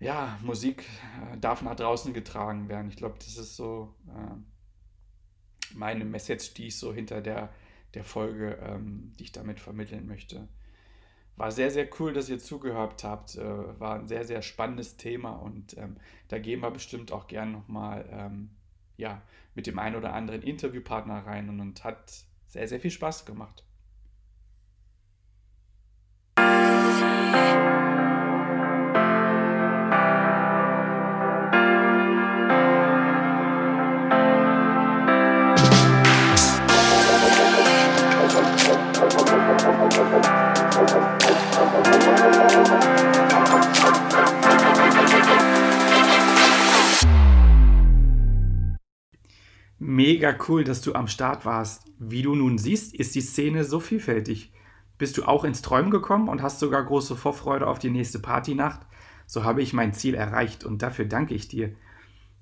ja, 0.00 0.38
Musik 0.42 0.84
äh, 1.32 1.38
darf 1.38 1.62
nach 1.62 1.76
draußen 1.76 2.12
getragen 2.12 2.68
werden. 2.68 2.88
Ich 2.88 2.96
glaube, 2.96 3.16
das 3.18 3.36
ist 3.36 3.56
so 3.56 3.94
äh, 4.08 5.74
meine 5.74 6.04
Message, 6.04 6.54
die 6.54 6.66
ich 6.66 6.78
so 6.78 6.92
hinter 6.92 7.20
der, 7.20 7.50
der 7.94 8.04
Folge, 8.04 8.58
ähm, 8.62 9.12
die 9.18 9.24
ich 9.24 9.32
damit 9.32 9.60
vermitteln 9.60 10.06
möchte. 10.06 10.48
War 11.36 11.50
sehr, 11.50 11.70
sehr 11.70 11.86
cool, 12.00 12.14
dass 12.14 12.30
ihr 12.30 12.38
zugehört 12.38 13.04
habt. 13.04 13.36
Äh, 13.36 13.80
war 13.80 13.96
ein 13.96 14.06
sehr, 14.06 14.24
sehr 14.24 14.40
spannendes 14.40 14.96
Thema 14.96 15.32
und 15.32 15.76
ähm, 15.76 15.96
da 16.28 16.38
gehen 16.38 16.60
wir 16.60 16.70
bestimmt 16.70 17.12
auch 17.12 17.26
gern 17.26 17.52
nochmal 17.52 18.08
ähm, 18.10 18.50
ja, 18.96 19.20
mit 19.54 19.66
dem 19.66 19.78
einen 19.78 19.96
oder 19.96 20.14
anderen 20.14 20.42
Interviewpartner 20.42 21.26
rein 21.26 21.50
und, 21.50 21.60
und 21.60 21.84
hat 21.84 22.24
sehr, 22.46 22.66
sehr 22.68 22.80
viel 22.80 22.90
Spaß 22.90 23.26
gemacht. 23.26 23.66
Mega 49.78 50.36
cool, 50.48 50.64
dass 50.64 50.80
du 50.82 50.94
am 50.94 51.08
Start 51.08 51.44
warst. 51.44 51.84
Wie 51.98 52.22
du 52.22 52.34
nun 52.34 52.58
siehst, 52.58 52.94
ist 52.94 53.14
die 53.14 53.20
Szene 53.20 53.64
so 53.64 53.80
vielfältig. 53.80 54.52
Bist 54.98 55.16
du 55.18 55.24
auch 55.24 55.44
ins 55.44 55.62
Träumen 55.62 55.90
gekommen 55.90 56.28
und 56.28 56.42
hast 56.42 56.58
sogar 56.58 56.84
große 56.84 57.16
Vorfreude 57.16 57.66
auf 57.66 57.78
die 57.78 57.90
nächste 57.90 58.18
Partynacht? 58.18 58.80
So 59.26 59.44
habe 59.44 59.62
ich 59.62 59.72
mein 59.72 59.92
Ziel 59.92 60.14
erreicht 60.14 60.64
und 60.64 60.82
dafür 60.82 61.04
danke 61.04 61.34
ich 61.34 61.48
dir. 61.48 61.74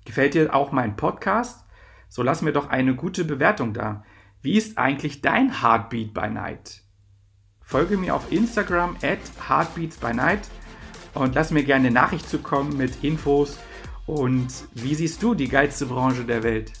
Gefällt 0.05 0.33
dir 0.33 0.53
auch 0.53 0.71
mein 0.71 0.95
Podcast? 0.95 1.65
So 2.09 2.23
lass 2.23 2.41
mir 2.41 2.53
doch 2.53 2.69
eine 2.69 2.95
gute 2.95 3.25
Bewertung 3.25 3.73
da. 3.73 4.03
Wie 4.41 4.57
ist 4.57 4.77
eigentlich 4.77 5.21
dein 5.21 5.61
Heartbeat 5.61 6.13
by 6.13 6.29
Night? 6.29 6.84
Folge 7.65 7.97
mir 7.97 8.15
auf 8.15 8.31
Instagram 8.31 8.95
at 9.01 9.19
Heartbeats 9.49 9.97
by 9.97 10.13
Night 10.13 10.41
und 11.15 11.33
lass 11.33 11.51
mir 11.51 11.63
gerne 11.63 11.87
eine 11.87 11.93
Nachricht 11.93 12.29
zukommen 12.29 12.77
mit 12.77 13.03
Infos 13.03 13.57
und 14.05 14.47
wie 14.75 14.93
siehst 14.93 15.21
du 15.23 15.33
die 15.33 15.47
geilste 15.47 15.87
Branche 15.87 16.25
der 16.25 16.43
Welt? 16.43 16.71